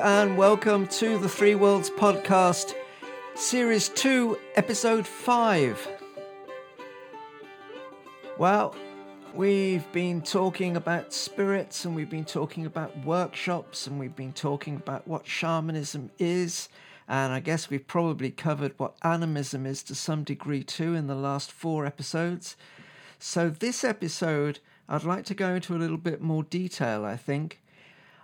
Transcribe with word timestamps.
And 0.00 0.38
welcome 0.38 0.86
to 0.88 1.18
the 1.18 1.28
Three 1.28 1.56
Worlds 1.56 1.90
podcast, 1.90 2.74
series 3.34 3.88
2, 3.88 4.38
episode 4.54 5.04
5. 5.04 5.88
Well, 8.38 8.76
we've 9.34 9.90
been 9.90 10.22
talking 10.22 10.76
about 10.76 11.12
spirits 11.12 11.84
and 11.84 11.96
we've 11.96 12.08
been 12.08 12.24
talking 12.24 12.64
about 12.64 12.96
workshops 13.04 13.88
and 13.88 13.98
we've 13.98 14.14
been 14.14 14.32
talking 14.32 14.76
about 14.76 15.08
what 15.08 15.26
shamanism 15.26 16.10
is. 16.20 16.68
And 17.08 17.32
I 17.32 17.40
guess 17.40 17.68
we've 17.68 17.86
probably 17.86 18.30
covered 18.30 18.74
what 18.76 18.94
animism 19.02 19.66
is 19.66 19.82
to 19.84 19.96
some 19.96 20.22
degree 20.22 20.62
too 20.62 20.94
in 20.94 21.08
the 21.08 21.16
last 21.16 21.50
four 21.50 21.84
episodes. 21.84 22.56
So, 23.18 23.50
this 23.50 23.82
episode, 23.82 24.60
I'd 24.88 25.02
like 25.02 25.24
to 25.24 25.34
go 25.34 25.54
into 25.54 25.74
a 25.74 25.78
little 25.78 25.96
bit 25.96 26.20
more 26.20 26.44
detail, 26.44 27.04
I 27.04 27.16
think. 27.16 27.60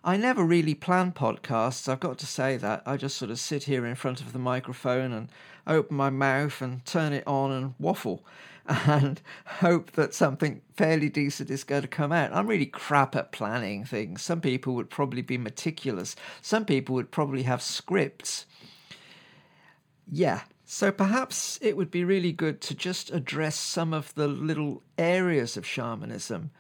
I 0.06 0.18
never 0.18 0.44
really 0.44 0.74
plan 0.74 1.12
podcasts, 1.12 1.88
I've 1.88 1.98
got 1.98 2.18
to 2.18 2.26
say 2.26 2.58
that. 2.58 2.82
I 2.84 2.98
just 2.98 3.16
sort 3.16 3.30
of 3.30 3.40
sit 3.40 3.62
here 3.64 3.86
in 3.86 3.94
front 3.94 4.20
of 4.20 4.34
the 4.34 4.38
microphone 4.38 5.14
and 5.14 5.30
open 5.66 5.96
my 5.96 6.10
mouth 6.10 6.60
and 6.60 6.84
turn 6.84 7.14
it 7.14 7.26
on 7.26 7.50
and 7.50 7.74
waffle 7.78 8.22
and 8.66 9.22
hope 9.46 9.92
that 9.92 10.12
something 10.12 10.60
fairly 10.76 11.08
decent 11.08 11.48
is 11.48 11.64
going 11.64 11.80
to 11.80 11.88
come 11.88 12.12
out. 12.12 12.34
I'm 12.34 12.46
really 12.46 12.66
crap 12.66 13.16
at 13.16 13.32
planning 13.32 13.86
things. 13.86 14.20
Some 14.20 14.42
people 14.42 14.74
would 14.74 14.90
probably 14.90 15.22
be 15.22 15.38
meticulous, 15.38 16.16
some 16.42 16.66
people 16.66 16.94
would 16.96 17.10
probably 17.10 17.44
have 17.44 17.62
scripts. 17.62 18.44
Yeah, 20.06 20.42
so 20.66 20.92
perhaps 20.92 21.58
it 21.62 21.78
would 21.78 21.90
be 21.90 22.04
really 22.04 22.32
good 22.32 22.60
to 22.60 22.74
just 22.74 23.10
address 23.10 23.56
some 23.56 23.94
of 23.94 24.14
the 24.16 24.28
little 24.28 24.82
areas 24.98 25.56
of 25.56 25.64
shamanism 25.64 26.50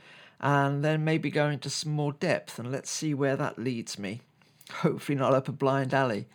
and 0.44 0.84
then 0.84 1.02
maybe 1.02 1.30
go 1.30 1.48
into 1.48 1.70
some 1.70 1.92
more 1.92 2.12
depth 2.12 2.58
and 2.58 2.70
let's 2.70 2.90
see 2.90 3.14
where 3.14 3.34
that 3.34 3.58
leads 3.58 3.98
me. 3.98 4.20
Hopefully, 4.70 5.16
not 5.16 5.32
up 5.32 5.48
a 5.48 5.52
blind 5.52 5.94
alley. 5.94 6.28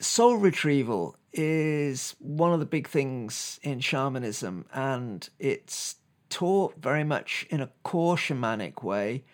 Soul 0.00 0.36
retrieval 0.36 1.16
is 1.34 2.16
one 2.18 2.52
of 2.52 2.60
the 2.60 2.66
big 2.66 2.88
things 2.88 3.60
in 3.62 3.80
shamanism, 3.80 4.64
and 4.72 5.28
it's 5.38 5.96
taught 6.30 6.74
very 6.80 7.04
much 7.04 7.46
in 7.50 7.60
a 7.60 7.70
core 7.82 8.16
shamanic 8.16 8.82
way 8.82 9.24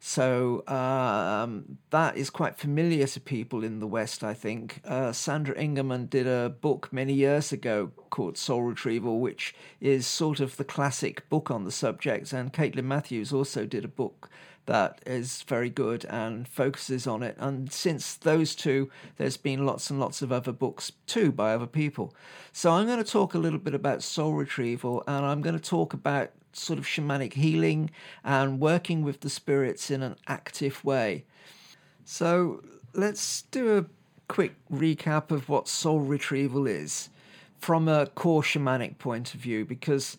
so 0.00 0.66
um, 0.68 1.78
that 1.90 2.16
is 2.16 2.30
quite 2.30 2.56
familiar 2.56 3.06
to 3.08 3.20
people 3.20 3.64
in 3.64 3.80
the 3.80 3.86
West, 3.86 4.22
I 4.22 4.32
think. 4.32 4.80
Uh, 4.84 5.12
Sandra 5.12 5.54
Ingerman 5.56 6.08
did 6.08 6.26
a 6.26 6.48
book 6.48 6.92
many 6.92 7.14
years 7.14 7.52
ago 7.52 7.90
called 8.10 8.38
Soul 8.38 8.62
Retrieval, 8.62 9.18
which 9.18 9.54
is 9.80 10.06
sort 10.06 10.38
of 10.38 10.56
the 10.56 10.64
classic 10.64 11.28
book 11.28 11.50
on 11.50 11.64
the 11.64 11.72
subject. 11.72 12.32
And 12.32 12.52
Caitlin 12.52 12.84
Matthews 12.84 13.32
also 13.32 13.66
did 13.66 13.84
a 13.84 13.88
book 13.88 14.30
that 14.68 15.00
is 15.06 15.42
very 15.48 15.70
good 15.70 16.04
and 16.04 16.46
focuses 16.46 17.06
on 17.06 17.22
it. 17.22 17.34
And 17.38 17.72
since 17.72 18.14
those 18.14 18.54
two, 18.54 18.90
there's 19.16 19.38
been 19.38 19.64
lots 19.64 19.88
and 19.88 19.98
lots 19.98 20.20
of 20.20 20.30
other 20.30 20.52
books 20.52 20.92
too 21.06 21.32
by 21.32 21.54
other 21.54 21.66
people. 21.66 22.14
So 22.52 22.70
I'm 22.72 22.86
going 22.86 23.02
to 23.02 23.10
talk 23.10 23.32
a 23.32 23.38
little 23.38 23.58
bit 23.58 23.74
about 23.74 24.02
soul 24.02 24.34
retrieval 24.34 25.02
and 25.06 25.24
I'm 25.24 25.40
going 25.40 25.58
to 25.58 25.70
talk 25.70 25.94
about 25.94 26.32
sort 26.52 26.78
of 26.78 26.84
shamanic 26.84 27.32
healing 27.32 27.90
and 28.22 28.60
working 28.60 29.02
with 29.02 29.20
the 29.20 29.30
spirits 29.30 29.90
in 29.90 30.02
an 30.02 30.16
active 30.26 30.84
way. 30.84 31.24
So 32.04 32.62
let's 32.92 33.42
do 33.42 33.78
a 33.78 33.86
quick 34.28 34.54
recap 34.70 35.30
of 35.30 35.48
what 35.48 35.66
soul 35.66 36.00
retrieval 36.00 36.66
is 36.66 37.08
from 37.58 37.88
a 37.88 38.06
core 38.06 38.42
shamanic 38.42 38.98
point 38.98 39.32
of 39.32 39.40
view 39.40 39.64
because 39.64 40.18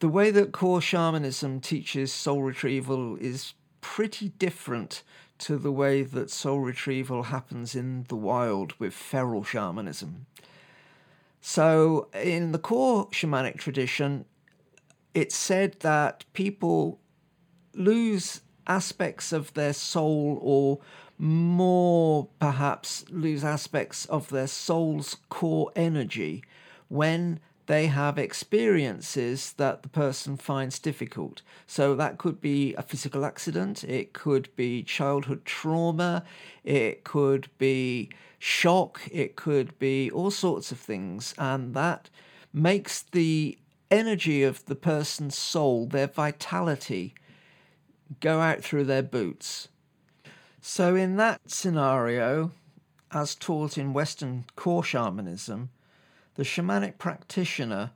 the 0.00 0.08
way 0.08 0.32
that 0.32 0.50
core 0.50 0.80
shamanism 0.80 1.60
teaches 1.60 2.12
soul 2.12 2.42
retrieval 2.42 3.16
is 3.16 3.54
pretty 3.80 4.30
different 4.30 5.02
to 5.38 5.56
the 5.56 5.72
way 5.72 6.02
that 6.02 6.30
soul 6.30 6.60
retrieval 6.60 7.24
happens 7.24 7.74
in 7.74 8.04
the 8.08 8.16
wild 8.16 8.72
with 8.78 8.92
feral 8.92 9.44
shamanism. 9.44 10.26
So, 11.40 12.08
in 12.12 12.52
the 12.52 12.58
core 12.58 13.08
shamanic 13.10 13.58
tradition, 13.58 14.24
it's 15.14 15.36
said 15.36 15.80
that 15.80 16.24
people 16.32 16.98
lose 17.74 18.40
aspects 18.66 19.32
of 19.32 19.54
their 19.54 19.72
soul 19.72 20.38
or 20.42 20.80
more 21.16 22.28
perhaps 22.38 23.04
lose 23.10 23.42
aspects 23.42 24.04
of 24.06 24.28
their 24.28 24.46
soul's 24.46 25.16
core 25.28 25.72
energy 25.74 26.44
when 26.88 27.40
they 27.68 27.86
have 27.86 28.18
experiences 28.18 29.52
that 29.58 29.82
the 29.82 29.90
person 29.90 30.38
finds 30.38 30.78
difficult. 30.78 31.42
So 31.66 31.94
that 31.96 32.16
could 32.16 32.40
be 32.40 32.74
a 32.74 32.82
physical 32.82 33.26
accident, 33.26 33.84
it 33.84 34.14
could 34.14 34.48
be 34.56 34.82
childhood 34.82 35.44
trauma, 35.44 36.24
it 36.64 37.04
could 37.04 37.50
be 37.58 38.08
shock, 38.38 39.02
it 39.12 39.36
could 39.36 39.78
be 39.78 40.10
all 40.10 40.30
sorts 40.30 40.72
of 40.72 40.78
things. 40.78 41.34
And 41.36 41.74
that 41.74 42.08
makes 42.54 43.02
the 43.02 43.58
energy 43.90 44.42
of 44.42 44.64
the 44.64 44.74
person's 44.74 45.36
soul, 45.36 45.86
their 45.86 46.06
vitality, 46.06 47.14
go 48.20 48.40
out 48.40 48.62
through 48.64 48.84
their 48.84 49.02
boots. 49.02 49.68
So, 50.62 50.94
in 50.94 51.16
that 51.16 51.42
scenario, 51.46 52.52
as 53.12 53.34
taught 53.34 53.76
in 53.76 53.92
Western 53.92 54.46
core 54.56 54.82
shamanism, 54.82 55.68
the 56.38 56.44
shamanic 56.44 56.98
practitioner 56.98 57.90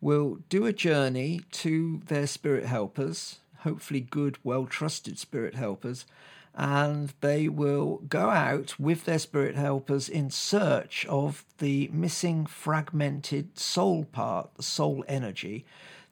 will 0.00 0.38
do 0.48 0.64
a 0.64 0.72
journey 0.72 1.40
to 1.50 2.00
their 2.06 2.24
spirit 2.24 2.66
helpers, 2.66 3.40
hopefully 3.58 4.00
good, 4.00 4.38
well 4.44 4.64
trusted 4.64 5.18
spirit 5.18 5.56
helpers, 5.56 6.06
and 6.54 7.12
they 7.20 7.48
will 7.48 7.96
go 8.08 8.30
out 8.30 8.78
with 8.78 9.06
their 9.06 9.18
spirit 9.18 9.56
helpers 9.56 10.08
in 10.08 10.30
search 10.30 11.04
of 11.06 11.44
the 11.58 11.90
missing 11.92 12.46
fragmented 12.46 13.58
soul 13.58 14.04
part, 14.04 14.54
the 14.54 14.62
soul 14.62 15.04
energy 15.08 15.64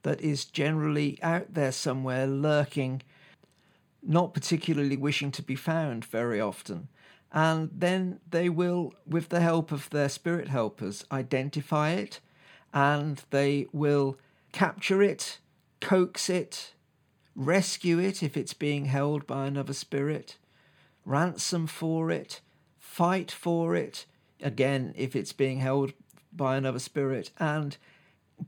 that 0.03 0.21
is 0.21 0.45
generally 0.45 1.17
out 1.23 1.55
there 1.55 1.71
somewhere 1.71 2.27
lurking, 2.27 3.03
not 4.03 4.35
particularly 4.35 4.97
wishing 4.97 5.31
to 5.31 5.43
be 5.43 5.55
found 5.55 6.05
very 6.05 6.41
often. 6.41 6.89
And 7.33 7.71
then 7.73 8.21
they 8.31 8.49
will, 8.49 8.93
with 9.07 9.31
the 9.31 9.41
help 9.41 9.73
of 9.73 9.89
their 9.91 10.11
spirit 10.11 10.49
helpers, 10.49 11.05
identify 11.11 11.91
it 11.91 12.21
and 12.75 13.23
they 13.31 13.67
will 13.73 14.19
capture 14.53 15.03
it, 15.03 15.39
coax 15.81 16.29
it, 16.29 16.75
rescue 17.35 17.99
it 17.99 18.23
if 18.23 18.37
it's 18.37 18.55
being 18.55 18.87
held 18.87 19.27
by 19.27 19.47
another 19.47 19.73
spirit, 19.73 20.37
ransom 21.05 21.67
for 21.67 22.11
it, 22.11 22.41
fight 22.79 23.31
for 23.31 23.75
it, 23.75 24.07
again, 24.41 24.93
if 24.97 25.17
it's 25.17 25.33
being 25.33 25.61
held 25.61 25.93
by 26.33 26.57
another 26.57 26.79
spirit, 26.79 27.31
and 27.39 27.77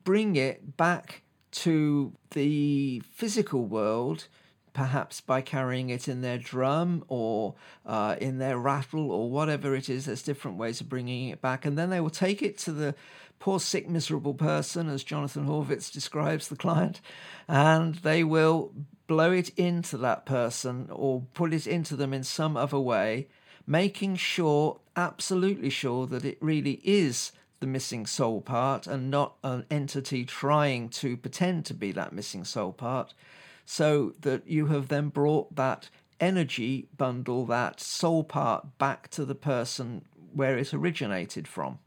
bring 0.05 0.37
it 0.37 0.77
back 0.77 1.23
to 1.51 2.13
the 2.31 3.01
physical 3.13 3.65
world, 3.65 4.27
perhaps 4.75 5.23
by 5.23 5.41
carrying 5.41 5.89
it 5.89 6.09
in 6.09 6.21
their 6.21 6.37
drum 6.37 7.05
or 7.09 7.55
uh, 7.87 8.17
in 8.21 8.39
their 8.39 8.59
rattle 8.59 9.11
or 9.11 9.31
whatever 9.31 9.75
it 9.75 9.89
is. 9.89 10.05
There's 10.05 10.23
different 10.23 10.59
ways 10.59 10.83
of 10.83 10.89
bringing 10.89 11.31
it 11.31 11.41
back. 11.41 11.65
And 11.65 11.79
then 11.79 11.89
they 11.89 12.01
will 12.01 12.11
take 12.11 12.43
it 12.43 12.59
to 12.59 12.73
the 12.73 12.95
poor, 13.39 13.61
sick, 13.61 13.89
miserable 13.89 14.35
person, 14.35 14.89
as 14.89 15.05
Jonathan 15.05 15.47
Horwitz 15.47 15.93
describes 15.93 16.49
the 16.49 16.57
client, 16.57 17.01
and 17.47 17.97
they 17.97 18.25
will 18.25 18.73
blow 19.07 19.33
it 19.33 19.51
into 19.59 19.97
that 19.99 20.25
person 20.25 20.89
or 20.91 21.23
put 21.35 21.53
it 21.53 21.67
into 21.67 21.95
them 21.95 22.15
in 22.15 22.25
some 22.25 22.57
other 22.57 22.79
way, 22.79 23.29
making 23.67 24.17
sure, 24.17 24.81
absolutely 24.97 25.71
sure, 25.71 26.07
that 26.07 26.25
it 26.25 26.39
really 26.41 26.81
is 26.83 27.33
the 27.61 27.67
missing 27.67 28.07
soul 28.07 28.41
part 28.41 28.87
and 28.87 29.11
not 29.11 29.35
an 29.45 29.65
entity 29.71 30.25
trying 30.25 30.89
to 30.89 31.17
pretend 31.17 31.65
to 31.67 31.75
be 31.75 31.93
that 31.93 32.13
missing 32.13 32.45
soul 32.45 32.73
part, 32.73 33.15
so 33.65 34.15
that 34.21 34.47
you 34.47 34.67
have 34.67 34.89
then 34.89 35.09
brought 35.09 35.55
that 35.57 35.89
energy 36.21 36.89
bundle, 36.97 37.47
that 37.47 37.81
soul 37.81 38.25
part, 38.25 38.79
back 38.79 39.09
to 39.11 39.25
the 39.25 39.35
person 39.35 40.05
where 40.33 40.59
it 40.59 40.75
originated 40.75 41.47
from. 41.47 41.79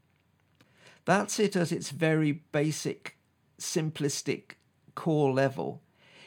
That's 1.04 1.38
it 1.40 1.56
at 1.56 1.72
its 1.72 1.90
very 1.90 2.32
basic, 2.52 3.16
simplistic 3.58 4.52
core 4.94 5.32
level. 5.32 5.82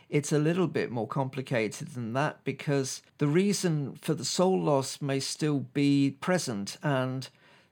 It's 0.10 0.32
a 0.32 0.40
little 0.40 0.68
bit 0.68 0.92
more 0.92 1.08
complicated 1.08 1.90
than 1.90 2.14
that 2.14 2.44
because 2.44 3.02
the 3.18 3.28
reason 3.28 3.98
for 4.02 4.14
the 4.14 4.26
soul 4.26 4.62
loss 4.62 5.02
may 5.02 5.20
still 5.20 5.60
be 5.60 6.18
present 6.20 6.78
and 6.84 7.30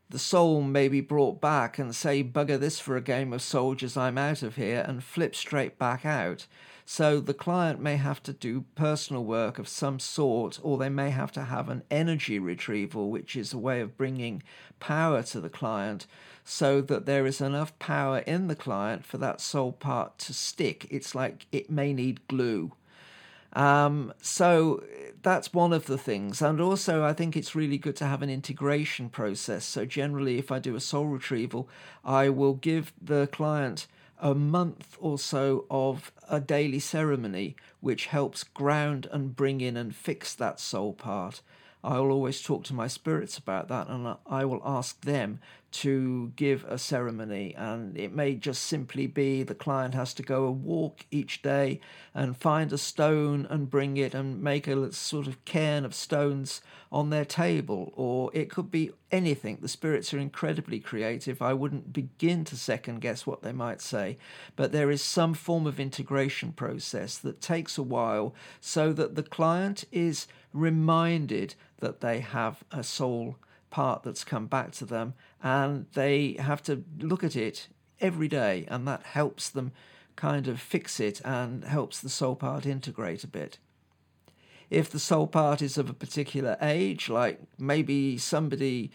the 0.10 0.20
soul 0.20 0.62
may 0.62 0.88
be 0.88 1.02
brought 1.02 1.40
back 1.40 1.78
and 1.78 1.96
say, 1.96 2.24
bugger 2.24 2.60
this 2.60 2.80
for 2.80 2.98
a 2.98 3.02
game 3.02 3.32
of 3.32 3.42
soldiers, 3.42 3.96
I'm 3.96 4.18
out 4.18 4.42
of 4.42 4.56
here, 4.56 4.84
and 4.88 5.04
flip 5.04 5.36
straight 5.36 5.78
back 5.78 6.06
out. 6.06 6.48
So 6.84 7.20
the 7.20 7.36
client 7.36 7.80
may 7.80 7.98
have 7.98 8.24
to 8.24 8.34
do 8.34 8.66
personal 8.74 9.24
work 9.24 9.60
of 9.60 9.68
some 9.68 10.00
sort, 10.00 10.60
or 10.64 10.80
they 10.80 10.90
may 10.90 11.12
have 11.12 11.32
to 11.34 11.44
have 11.44 11.70
an 11.70 11.84
energy 11.92 12.40
retrieval, 12.40 13.12
which 13.12 13.36
is 13.36 13.54
a 13.54 13.60
way 13.60 13.82
of 13.82 13.96
bringing 13.96 14.42
power 14.80 15.22
to 15.24 15.40
the 15.40 15.50
client 15.50 16.08
so 16.44 16.82
that 16.82 17.06
there 17.06 17.28
is 17.28 17.42
enough 17.42 17.78
power 17.78 18.20
in 18.20 18.48
the 18.48 18.56
client 18.56 19.06
for 19.06 19.20
that 19.20 19.40
soul 19.40 19.72
part 19.72 20.18
to 20.18 20.34
stick. 20.34 20.88
It's 20.90 21.14
like 21.14 21.46
it 21.52 21.70
may 21.70 21.94
need 21.94 22.28
glue. 22.28 22.72
Um, 23.54 24.14
so 24.22 24.84
that's 25.22 25.54
one 25.54 25.74
of 25.74 25.86
the 25.86 25.98
things. 25.98 26.42
And 26.42 26.62
also, 26.62 27.04
I 27.04 27.14
think 27.14 27.36
it's 27.36 27.56
really 27.56 27.78
good 27.78 27.96
to 27.98 28.06
have 28.06 28.22
an 28.22 28.30
integration 28.30 29.10
process. 29.10 29.66
So, 29.66 29.86
generally, 29.86 30.38
if 30.38 30.52
I 30.52 30.60
do 30.60 30.76
a 30.76 30.80
soul 30.80 31.06
retrieval, 31.06 31.68
I 32.04 32.30
will 32.30 32.54
give 32.54 32.94
the 33.02 33.28
client 33.28 33.88
a 34.20 34.36
month 34.36 34.98
or 35.00 35.18
so 35.18 35.66
of 35.72 36.12
a 36.30 36.40
daily 36.40 36.80
ceremony 36.80 37.56
which 37.80 38.08
helps 38.08 38.44
ground 38.44 39.08
and 39.12 39.36
bring 39.36 39.62
in 39.62 39.78
and 39.78 39.96
fix 39.96 40.34
that 40.36 40.60
soul 40.60 40.94
part. 40.94 41.42
I'll 41.84 42.12
always 42.12 42.42
talk 42.42 42.66
to 42.66 42.74
my 42.74 42.88
spirits 42.88 43.38
about 43.38 43.70
that 43.70 43.88
and 43.88 44.16
I 44.26 44.46
will 44.46 44.62
ask 44.66 45.00
them 45.02 45.40
to 45.72 46.32
give 46.36 46.66
a 46.66 46.78
ceremony. 46.78 47.54
And 47.56 47.98
it 47.98 48.14
may 48.14 48.36
just 48.36 48.64
simply 48.64 49.08
be 49.08 49.44
the 49.44 49.56
client 49.56 49.94
has 49.94 50.14
to 50.16 50.24
go 50.24 50.46
a 50.46 50.52
walk 50.52 51.06
each 51.12 51.42
day 51.42 51.80
and 52.14 52.36
find 52.36 52.74
a 52.74 52.78
stone 52.78 53.48
and 53.50 53.70
bring 53.70 53.98
it 53.98 54.14
and 54.14 54.42
make 54.42 54.68
a 54.68 54.92
sort 54.92 55.28
of 55.28 55.44
cairn 55.46 55.86
of 55.86 55.94
stones 55.94 56.62
on 56.92 57.12
their 57.12 57.26
table. 57.26 57.94
Or 57.96 58.32
it 58.34 58.50
could 58.50 58.72
be 58.72 58.92
anything. 59.12 59.60
The 59.62 59.68
spirits 59.68 60.14
are 60.14 60.20
incredibly 60.20 60.80
creative. 60.80 61.42
I 61.42 61.54
wouldn't 61.54 61.94
begin 61.94 62.46
to 62.46 62.58
second 62.58 63.02
guess 63.02 63.28
what 63.28 63.42
they 63.42 63.54
might 63.54 63.82
say. 63.82 64.18
But 64.56 64.72
there 64.72 64.92
is 64.92 65.04
some 65.04 65.34
form 65.34 65.68
of 65.68 65.80
integration 65.80 66.52
process 66.52 67.18
that 67.20 67.42
takes 67.42 67.78
a 67.78 67.84
while 67.84 68.34
so 68.60 68.92
that 68.94 69.16
the 69.16 69.24
client 69.24 69.86
is 69.92 70.28
reminded 70.54 71.56
that 71.80 72.02
they 72.02 72.20
have 72.20 72.64
a 72.72 72.84
soul 72.84 73.38
part 73.70 74.04
that's 74.04 74.24
come 74.24 74.48
back 74.48 74.72
to 74.72 74.86
them 74.86 75.14
and 75.44 75.86
they 75.94 76.36
have 76.40 76.62
to 76.64 76.84
look 77.00 77.24
at 77.24 77.36
it 77.36 77.68
every 78.02 78.28
day 78.28 78.66
and 78.68 78.88
that 78.88 79.04
helps 79.04 79.50
them 79.50 79.72
kind 80.16 80.48
of 80.48 80.60
fix 80.60 81.00
it 81.00 81.22
and 81.24 81.64
helps 81.64 82.00
the 82.00 82.10
soul 82.10 82.36
part 82.36 82.66
integrate 82.66 83.24
a 83.24 83.28
bit. 83.28 83.58
If 84.70 84.90
the 84.90 85.00
soul 85.00 85.28
part 85.28 85.62
is 85.62 85.78
of 85.78 85.90
a 85.90 85.94
particular 85.94 86.58
age 86.62 87.10
like 87.10 87.40
maybe 87.58 88.18
somebody 88.18 88.92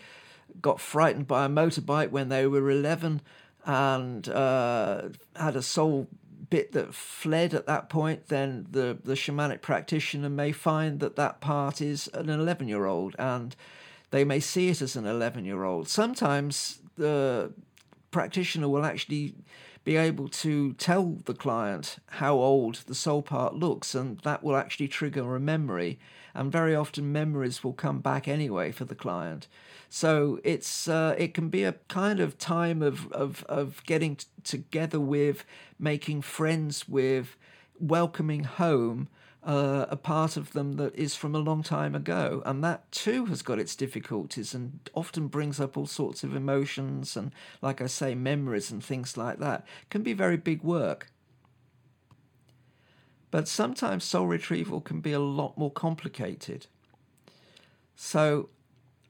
got 0.61 0.81
frightened 0.81 1.27
by 1.27 1.47
a 1.47 1.49
motorbike 1.49 2.11
when 2.11 2.29
they 2.29 2.47
were 2.47 2.71
11 2.71 3.21
and 3.67 4.29
uh, 4.29 5.09
had 5.37 5.57
a 5.57 5.63
soul 5.63 6.09
bit 6.51 6.73
that 6.73 6.95
fled 6.95 7.55
at 7.55 7.67
that 7.67 7.89
point, 7.89 8.29
then 8.29 8.67
the, 8.71 8.99
the 9.03 9.15
shamanic 9.15 9.61
practitioner 9.61 10.29
may 10.29 10.53
find 10.53 11.01
that 11.01 11.17
that 11.17 11.41
part 11.41 11.81
is 11.81 12.09
an 12.15 12.29
11 12.29 12.69
year 12.69 12.87
old 12.87 13.15
and 13.19 13.57
they 14.11 14.25
may 14.25 14.41
see 14.41 14.69
it 14.69 14.81
as 14.81 14.97
an 14.97 15.07
11 15.07 15.45
year 15.45 15.65
old. 15.65 15.89
Sometimes 15.89 16.79
the 16.97 17.53
practitioner 18.11 18.69
will 18.69 18.85
actually 18.85 19.35
be 19.85 19.97
able 19.97 20.29
to 20.29 20.73
tell 20.75 21.19
the 21.27 21.35
client 21.35 21.97
how 22.07 22.35
old 22.35 22.77
the 22.87 22.95
soul 22.95 23.23
part 23.23 23.55
looks, 23.55 23.95
and 23.95 24.19
that 24.21 24.43
will 24.43 24.57
actually 24.57 24.89
trigger 24.89 25.37
a 25.37 25.41
memory. 25.41 25.99
And 26.35 26.51
very 26.51 26.75
often, 26.75 27.13
memories 27.13 27.63
will 27.63 27.75
come 27.75 28.01
back 28.01 28.27
anyway 28.27 28.73
for 28.73 28.85
the 28.85 28.95
client. 28.95 29.47
So 29.89 30.41
it's 30.43 30.89
uh, 30.89 31.15
it 31.19 31.35
can 31.35 31.49
be 31.49 31.63
a 31.63 31.77
kind 31.89 32.19
of 32.19 32.39
time 32.39 32.83
of 32.83 33.13
of 33.13 33.45
of 33.45 33.83
getting 33.85 34.17
t- 34.17 34.27
together 34.43 34.99
with, 34.99 35.45
making 35.79 36.23
friends 36.23 36.89
with, 36.89 37.37
welcoming 37.79 38.45
home 38.45 39.09
uh, 39.45 39.87
a 39.89 39.97
part 39.97 40.37
of 40.37 40.53
them 40.53 40.75
that 40.75 40.95
is 40.95 41.15
from 41.15 41.35
a 41.35 41.39
long 41.39 41.63
time 41.63 41.95
ago, 41.95 42.43
and 42.45 42.65
that 42.65 42.91
too 42.91 43.27
has 43.27 43.43
got 43.43 43.59
its 43.59 43.77
difficulties 43.77 44.55
and 44.55 44.91
often 44.95 45.29
brings 45.29 45.61
up 45.61 45.77
all 45.77 45.87
sorts 45.87 46.25
of 46.25 46.35
emotions 46.35 47.17
and, 47.17 47.33
like 47.61 47.81
I 47.81 47.87
say, 47.87 48.15
memories 48.15 48.71
and 48.71 48.83
things 48.83 49.17
like 49.17 49.39
that. 49.39 49.67
Can 49.91 50.03
be 50.03 50.13
very 50.13 50.37
big 50.37 50.63
work. 50.63 51.11
But 53.31 53.49
sometimes 53.49 54.05
soul 54.05 54.27
retrieval 54.27 54.81
can 54.81 55.01
be 55.01 55.13
a 55.13 55.21
lot 55.21 55.59
more 55.59 55.71
complicated. 55.71 56.67
So 57.97 58.49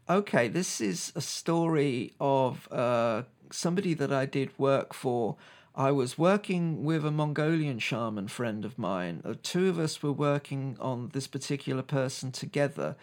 okay, 0.09 0.49
this 0.49 0.81
is 0.81 1.13
a 1.15 1.21
story 1.21 2.13
of 2.21 2.71
uh, 2.71 3.23
somebody 3.51 3.95
that 3.95 4.13
I 4.13 4.27
did 4.27 4.51
work 4.59 4.93
for. 4.95 5.37
I 5.75 5.91
was 5.91 6.17
working 6.17 6.85
with 6.85 7.05
a 7.05 7.11
Mongolian 7.11 7.79
shaman 7.81 8.29
friend 8.29 8.65
of 8.65 8.79
mine. 8.79 9.23
The 9.25 9.35
two 9.35 9.69
of 9.69 9.79
us 9.79 10.03
were 10.03 10.13
working 10.13 10.77
on 10.81 11.11
this 11.13 11.27
particular 11.27 11.83
person 11.83 12.31
together, 12.31 12.97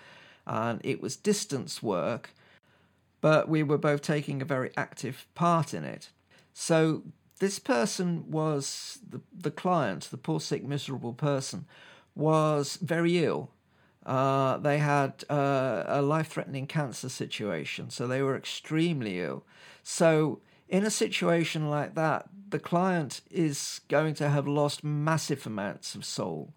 and 0.48 0.80
it 0.84 1.02
was 1.02 1.16
distance 1.16 1.84
work, 1.84 2.32
but 3.20 3.50
we 3.50 3.62
were 3.62 3.78
both 3.78 4.02
taking 4.02 4.42
a 4.42 4.46
very 4.46 4.72
active 4.78 5.28
part 5.36 5.74
in 5.74 5.84
it. 5.84 6.10
So, 6.54 7.04
this 7.40 7.60
person 7.60 8.30
was 8.30 9.00
the, 9.08 9.20
the 9.36 9.52
client, 9.52 10.08
the 10.12 10.18
poor, 10.18 10.40
sick, 10.40 10.64
miserable 10.64 11.14
person, 11.14 11.66
was 12.16 12.78
very 12.78 13.24
ill 13.24 13.50
uh, 14.06 14.58
they 14.58 14.80
had 14.80 15.24
uh, 15.30 15.84
a 15.88 16.02
life 16.02 16.30
threatening 16.30 16.66
cancer 16.66 17.10
situation, 17.10 17.90
so 17.90 18.08
they 18.08 18.22
were 18.22 18.36
extremely 18.36 19.20
ill. 19.20 19.44
So, 19.84 20.40
in 20.72 20.86
a 20.86 20.90
situation 20.90 21.70
like 21.70 21.96
that, 21.96 22.30
the 22.50 22.58
client 22.58 23.22
is 23.30 23.82
going 23.90 24.14
to 24.16 24.30
have 24.30 24.48
lost 24.48 24.84
massive 24.84 25.46
amounts 25.46 25.96
of 25.96 26.06
soul. 26.06 26.54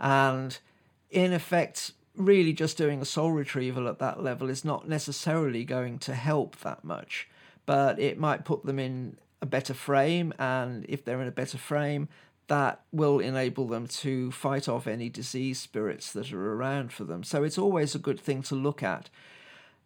And 0.00 0.58
in 1.10 1.34
effect, 1.34 1.92
really 2.16 2.54
just 2.54 2.78
doing 2.78 3.02
a 3.02 3.04
soul 3.04 3.30
retrieval 3.30 3.88
at 3.88 3.98
that 3.98 4.22
level 4.22 4.48
is 4.48 4.64
not 4.64 4.88
necessarily 4.88 5.64
going 5.64 5.98
to 6.00 6.14
help 6.14 6.56
that 6.60 6.82
much, 6.82 7.28
but 7.66 8.00
it 8.00 8.18
might 8.18 8.46
put 8.46 8.64
them 8.64 8.78
in 8.78 9.18
a 9.42 9.46
better 9.46 9.74
frame. 9.74 10.32
And 10.38 10.86
if 10.88 11.04
they're 11.04 11.20
in 11.20 11.28
a 11.28 11.32
better 11.32 11.58
frame, 11.58 12.08
that 12.48 12.80
will 12.90 13.20
enable 13.20 13.68
them 13.68 13.86
to 13.86 14.32
fight 14.32 14.66
off 14.66 14.86
any 14.86 15.10
disease 15.10 15.60
spirits 15.60 16.10
that 16.12 16.32
are 16.32 16.54
around 16.54 16.90
for 16.90 17.04
them. 17.04 17.22
So 17.22 17.44
it's 17.44 17.58
always 17.58 17.94
a 17.94 17.98
good 17.98 18.18
thing 18.18 18.42
to 18.44 18.54
look 18.54 18.82
at. 18.82 19.10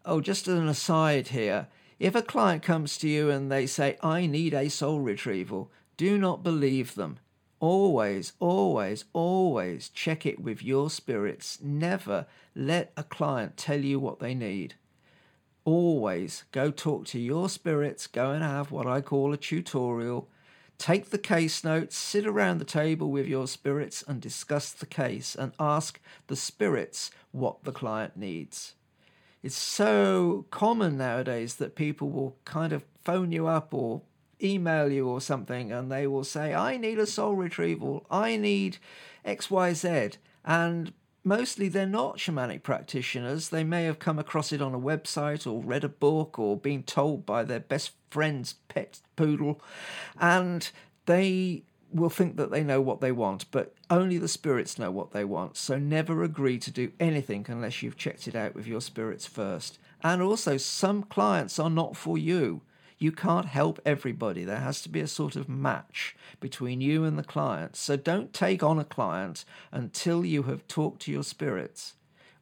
Oh, 0.04 0.20
just 0.20 0.46
an 0.46 0.68
aside 0.68 1.28
here 1.28 1.66
if 1.98 2.14
a 2.14 2.22
client 2.22 2.62
comes 2.62 2.96
to 2.98 3.08
you 3.08 3.30
and 3.30 3.50
they 3.50 3.66
say, 3.66 3.96
I 4.02 4.26
need 4.26 4.54
a 4.54 4.68
soul 4.68 5.00
retrieval, 5.00 5.70
do 5.96 6.18
not 6.18 6.42
believe 6.42 6.94
them. 6.94 7.18
Always, 7.58 8.32
always, 8.38 9.04
always 9.12 9.88
check 9.88 10.26
it 10.26 10.40
with 10.40 10.62
your 10.62 10.90
spirits. 10.90 11.58
Never 11.62 12.26
let 12.54 12.92
a 12.96 13.02
client 13.02 13.56
tell 13.56 13.80
you 13.80 13.98
what 13.98 14.18
they 14.18 14.34
need. 14.34 14.74
Always 15.64 16.44
go 16.52 16.70
talk 16.70 17.06
to 17.06 17.18
your 17.18 17.48
spirits, 17.48 18.06
go 18.06 18.30
and 18.30 18.42
have 18.42 18.70
what 18.70 18.86
I 18.86 19.00
call 19.00 19.32
a 19.32 19.36
tutorial 19.36 20.28
Take 20.78 21.08
the 21.10 21.18
case 21.18 21.64
notes, 21.64 21.96
sit 21.96 22.26
around 22.26 22.58
the 22.58 22.64
table 22.64 23.10
with 23.10 23.26
your 23.26 23.46
spirits 23.46 24.04
and 24.06 24.20
discuss 24.20 24.72
the 24.72 24.86
case 24.86 25.34
and 25.34 25.52
ask 25.58 25.98
the 26.26 26.36
spirits 26.36 27.10
what 27.32 27.64
the 27.64 27.72
client 27.72 28.16
needs. 28.16 28.74
It's 29.42 29.56
so 29.56 30.46
common 30.50 30.98
nowadays 30.98 31.56
that 31.56 31.76
people 31.76 32.10
will 32.10 32.36
kind 32.44 32.72
of 32.72 32.84
phone 33.04 33.32
you 33.32 33.46
up 33.46 33.72
or 33.72 34.02
email 34.42 34.90
you 34.90 35.08
or 35.08 35.20
something 35.20 35.72
and 35.72 35.90
they 35.90 36.06
will 36.06 36.24
say, 36.24 36.54
I 36.54 36.76
need 36.76 36.98
a 36.98 37.06
soul 37.06 37.34
retrieval, 37.34 38.06
I 38.10 38.36
need 38.36 38.78
XYZ. 39.24 40.16
And 40.44 40.92
mostly 41.26 41.68
they're 41.68 41.86
not 41.86 42.18
shamanic 42.18 42.62
practitioners. 42.62 43.48
They 43.48 43.64
may 43.64 43.84
have 43.84 43.98
come 43.98 44.18
across 44.18 44.52
it 44.52 44.62
on 44.62 44.74
a 44.74 44.80
website 44.80 45.46
or 45.46 45.62
read 45.62 45.84
a 45.84 45.88
book 45.88 46.38
or 46.38 46.56
been 46.56 46.84
told 46.84 47.26
by 47.26 47.42
their 47.42 47.60
best 47.60 47.92
friend's 48.10 48.54
pet 48.68 49.00
poodle, 49.16 49.60
and 50.20 50.70
they 51.06 51.64
will 51.92 52.10
think 52.10 52.36
that 52.36 52.50
they 52.50 52.64
know 52.64 52.80
what 52.80 53.00
they 53.00 53.12
want, 53.12 53.50
but 53.50 53.74
only 53.90 54.18
the 54.18 54.28
spirits 54.28 54.78
know 54.78 54.90
what 54.90 55.12
they 55.12 55.24
want. 55.24 55.56
So 55.56 55.78
never 55.78 56.22
agree 56.22 56.58
to 56.58 56.70
do 56.70 56.92
anything 56.98 57.46
unless 57.48 57.82
you've 57.82 57.96
checked 57.96 58.28
it 58.28 58.34
out 58.34 58.54
with 58.54 58.66
your 58.66 58.80
spirits 58.80 59.26
first. 59.26 59.78
And 60.02 60.20
also, 60.20 60.56
some 60.56 61.02
clients 61.02 61.58
are 61.58 61.70
not 61.70 61.96
for 61.96 62.18
you. 62.18 62.62
You 62.98 63.12
can't 63.12 63.46
help 63.46 63.80
everybody. 63.84 64.44
There 64.44 64.60
has 64.60 64.80
to 64.82 64.88
be 64.88 65.00
a 65.00 65.06
sort 65.06 65.36
of 65.36 65.48
match 65.48 66.16
between 66.40 66.80
you 66.80 67.04
and 67.04 67.18
the 67.18 67.24
client. 67.24 67.76
So 67.76 67.96
don't 67.96 68.32
take 68.32 68.62
on 68.62 68.78
a 68.78 68.84
client 68.84 69.44
until 69.70 70.24
you 70.24 70.44
have 70.44 70.66
talked 70.66 71.02
to 71.02 71.12
your 71.12 71.24
spirits. 71.24 71.95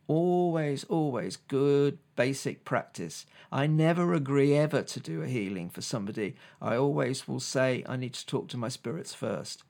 Always, 0.06 0.84
always 0.84 1.36
good 1.36 1.98
basic 2.16 2.64
practice. 2.64 3.26
I 3.50 3.66
never 3.66 4.12
agree 4.12 4.54
ever 4.54 4.82
to 4.82 5.00
do 5.00 5.22
a 5.22 5.26
healing 5.26 5.70
for 5.70 5.80
somebody. 5.80 6.36
I 6.60 6.76
always 6.76 7.26
will 7.26 7.40
say 7.40 7.84
I 7.88 7.96
need 7.96 8.14
to 8.14 8.26
talk 8.26 8.48
to 8.48 8.56
my 8.56 8.68
spirits 8.68 9.14
first. 9.14 9.62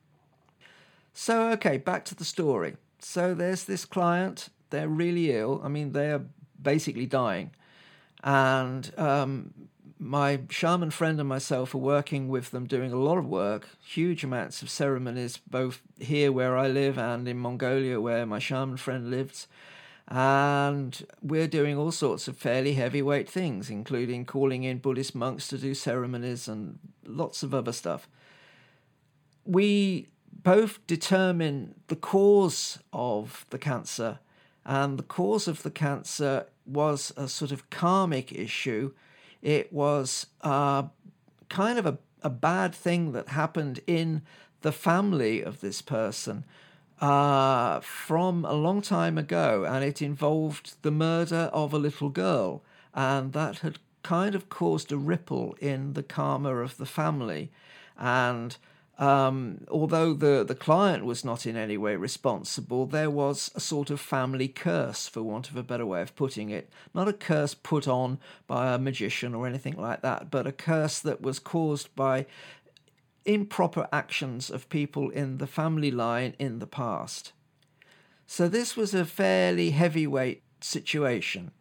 So, 1.12 1.50
okay, 1.50 1.78
back 1.78 2.04
to 2.06 2.14
the 2.14 2.24
story. 2.24 2.76
So, 2.98 3.34
there's 3.34 3.64
this 3.64 3.84
client. 3.84 4.48
They're 4.70 4.88
really 4.88 5.30
ill. 5.30 5.60
I 5.62 5.68
mean, 5.68 5.92
they're 5.92 6.22
basically 6.60 7.06
dying. 7.06 7.52
And 8.24 8.90
um, 8.98 9.54
my 9.98 10.40
shaman 10.50 10.90
friend 10.90 11.20
and 11.20 11.28
myself 11.28 11.74
are 11.74 11.78
working 11.78 12.28
with 12.28 12.50
them, 12.50 12.66
doing 12.66 12.92
a 12.92 12.96
lot 12.96 13.18
of 13.18 13.26
work, 13.26 13.68
huge 13.84 14.24
amounts 14.24 14.62
of 14.62 14.70
ceremonies, 14.70 15.38
both 15.48 15.82
here 16.00 16.32
where 16.32 16.56
I 16.56 16.68
live 16.68 16.98
and 16.98 17.28
in 17.28 17.38
Mongolia 17.38 18.00
where 18.00 18.26
my 18.26 18.38
shaman 18.38 18.76
friend 18.76 19.10
lives. 19.10 19.46
And 20.08 21.06
we're 21.22 21.48
doing 21.48 21.78
all 21.78 21.90
sorts 21.90 22.28
of 22.28 22.36
fairly 22.36 22.74
heavyweight 22.74 23.28
things, 23.28 23.70
including 23.70 24.26
calling 24.26 24.62
in 24.64 24.78
Buddhist 24.78 25.14
monks 25.14 25.48
to 25.48 25.58
do 25.58 25.74
ceremonies 25.74 26.46
and 26.46 26.78
lots 27.06 27.42
of 27.42 27.54
other 27.54 27.72
stuff. 27.72 28.08
We 29.44 30.08
both 30.32 30.86
determine 30.86 31.74
the 31.88 31.96
cause 31.96 32.78
of 32.92 33.46
the 33.50 33.58
cancer 33.58 34.18
And 34.64 34.98
the 34.98 35.02
cause 35.04 35.46
of 35.48 35.62
the 35.62 35.70
cancer 35.70 36.46
was 36.66 37.12
a 37.16 37.28
sort 37.28 37.52
of 37.52 37.68
karmic 37.70 38.32
issue. 38.32 38.92
It 39.42 39.72
was 39.72 40.26
uh, 40.40 40.84
kind 41.48 41.78
of 41.78 41.86
a, 41.86 41.98
a 42.22 42.30
bad 42.30 42.74
thing 42.74 43.12
that 43.12 43.28
happened 43.28 43.80
in 43.86 44.22
the 44.62 44.72
family 44.72 45.42
of 45.42 45.60
this 45.60 45.82
person 45.82 46.44
uh, 47.00 47.80
from 47.80 48.44
a 48.44 48.52
long 48.52 48.82
time 48.82 49.18
ago, 49.18 49.64
and 49.64 49.84
it 49.84 50.00
involved 50.00 50.76
the 50.82 50.90
murder 50.90 51.50
of 51.52 51.72
a 51.72 51.78
little 51.78 52.08
girl, 52.08 52.62
and 52.94 53.32
that 53.32 53.58
had 53.58 53.78
kind 54.02 54.34
of 54.34 54.48
caused 54.48 54.92
a 54.92 54.96
ripple 54.96 55.56
in 55.60 55.94
the 55.94 56.02
karma 56.02 56.56
of 56.56 56.76
the 56.76 56.86
family. 56.86 57.50
And 57.98 58.56
um, 58.98 59.66
although 59.68 60.12
the, 60.12 60.44
the 60.44 60.54
client 60.54 61.04
was 61.04 61.24
not 61.24 61.46
in 61.46 61.56
any 61.56 61.76
way 61.76 61.96
responsible, 61.96 62.86
there 62.86 63.10
was 63.10 63.50
a 63.54 63.60
sort 63.60 63.90
of 63.90 64.00
family 64.00 64.46
curse, 64.46 65.08
for 65.08 65.22
want 65.22 65.50
of 65.50 65.56
a 65.56 65.62
better 65.62 65.86
way 65.86 66.02
of 66.02 66.14
putting 66.14 66.50
it. 66.50 66.70
Not 66.94 67.08
a 67.08 67.12
curse 67.12 67.54
put 67.54 67.88
on 67.88 68.18
by 68.46 68.72
a 68.72 68.78
magician 68.78 69.34
or 69.34 69.46
anything 69.48 69.76
like 69.76 70.02
that, 70.02 70.30
but 70.30 70.46
a 70.46 70.52
curse 70.52 71.00
that 71.00 71.22
was 71.22 71.38
caused 71.40 71.94
by 71.96 72.26
improper 73.24 73.88
actions 73.92 74.50
of 74.50 74.68
people 74.68 75.10
in 75.10 75.38
the 75.38 75.46
family 75.46 75.90
line 75.90 76.34
in 76.38 76.58
the 76.58 76.66
past. 76.66 77.32
So 78.26 78.48
this 78.48 78.76
was 78.76 78.94
a 78.94 79.04
fairly 79.04 79.70
heavyweight 79.70 80.42
situation. 80.60 81.52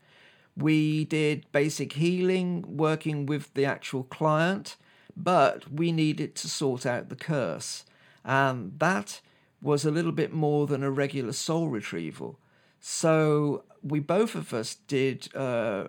We 0.55 1.05
did 1.05 1.51
basic 1.51 1.93
healing, 1.93 2.77
working 2.77 3.25
with 3.25 3.53
the 3.53 3.65
actual 3.65 4.03
client 4.03 4.77
but 5.15 5.72
we 5.72 5.91
needed 5.91 6.36
to 6.36 6.50
sort 6.50 6.86
out 6.86 7.10
the 7.10 7.15
curse. 7.15 7.86
And 8.24 8.79
that 8.79 9.22
was 9.62 9.86
a 9.86 9.91
little 9.91 10.12
bit 10.12 10.34
more 10.34 10.67
than 10.67 10.84
a 10.84 10.91
regular 10.91 11.34
soul 11.34 11.70
retrieval. 11.70 12.39
So 12.79 13.63
we 13.82 14.00
both 14.00 14.36
of 14.36 14.53
us 14.53 14.75
did 14.88 15.34
uh, 15.36 15.86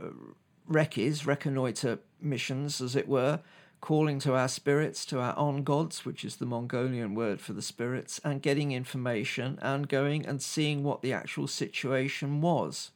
recces, 0.66 1.26
reconnoiter 1.26 1.98
missions, 2.20 2.80
as 2.80 2.94
it 2.94 3.08
were, 3.08 3.40
calling 3.84 4.18
to 4.18 4.34
our 4.34 4.48
spirits, 4.48 5.04
to 5.04 5.20
our 5.20 5.36
ongods, 5.36 6.06
which 6.06 6.24
is 6.24 6.36
the 6.36 6.46
Mongolian 6.46 7.14
word 7.14 7.38
for 7.38 7.52
the 7.52 7.60
spirits, 7.60 8.18
and 8.24 8.40
getting 8.40 8.72
information 8.72 9.58
and 9.60 9.90
going 9.90 10.24
and 10.24 10.40
seeing 10.40 10.82
what 10.82 11.02
the 11.02 11.12
actual 11.12 11.46
situation 11.46 12.40
was. 12.40 12.92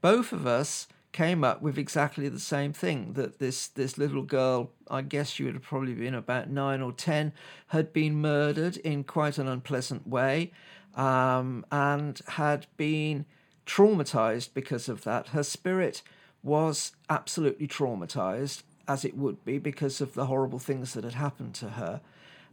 Both 0.00 0.32
of 0.32 0.46
us 0.46 0.86
came 1.10 1.42
up 1.42 1.60
with 1.60 1.76
exactly 1.76 2.28
the 2.28 2.38
same 2.38 2.72
thing 2.72 3.14
that 3.14 3.40
this 3.40 3.66
this 3.66 3.98
little 3.98 4.22
girl 4.22 4.70
i 4.90 5.00
guess 5.00 5.30
she 5.30 5.42
would 5.42 5.54
have 5.54 5.62
probably 5.62 5.94
been 5.94 6.14
about 6.14 6.50
nine 6.50 6.82
or 6.82 6.92
ten 6.92 7.32
had 7.68 7.92
been 7.94 8.14
murdered 8.14 8.76
in 8.76 9.02
quite 9.02 9.38
an 9.38 9.48
unpleasant 9.48 10.06
way 10.06 10.52
um, 10.94 11.64
and 11.72 12.20
had 12.28 12.66
been 12.76 13.24
traumatized 13.66 14.50
because 14.52 14.86
of 14.88 15.02
that 15.02 15.28
her 15.28 15.42
spirit 15.42 16.02
was 16.42 16.92
absolutely 17.08 17.66
traumatized 17.66 18.62
as 18.88 19.04
it 19.04 19.16
would 19.16 19.44
be 19.44 19.58
because 19.58 20.00
of 20.00 20.14
the 20.14 20.26
horrible 20.26 20.58
things 20.58 20.94
that 20.94 21.04
had 21.04 21.14
happened 21.14 21.54
to 21.54 21.70
her 21.70 22.00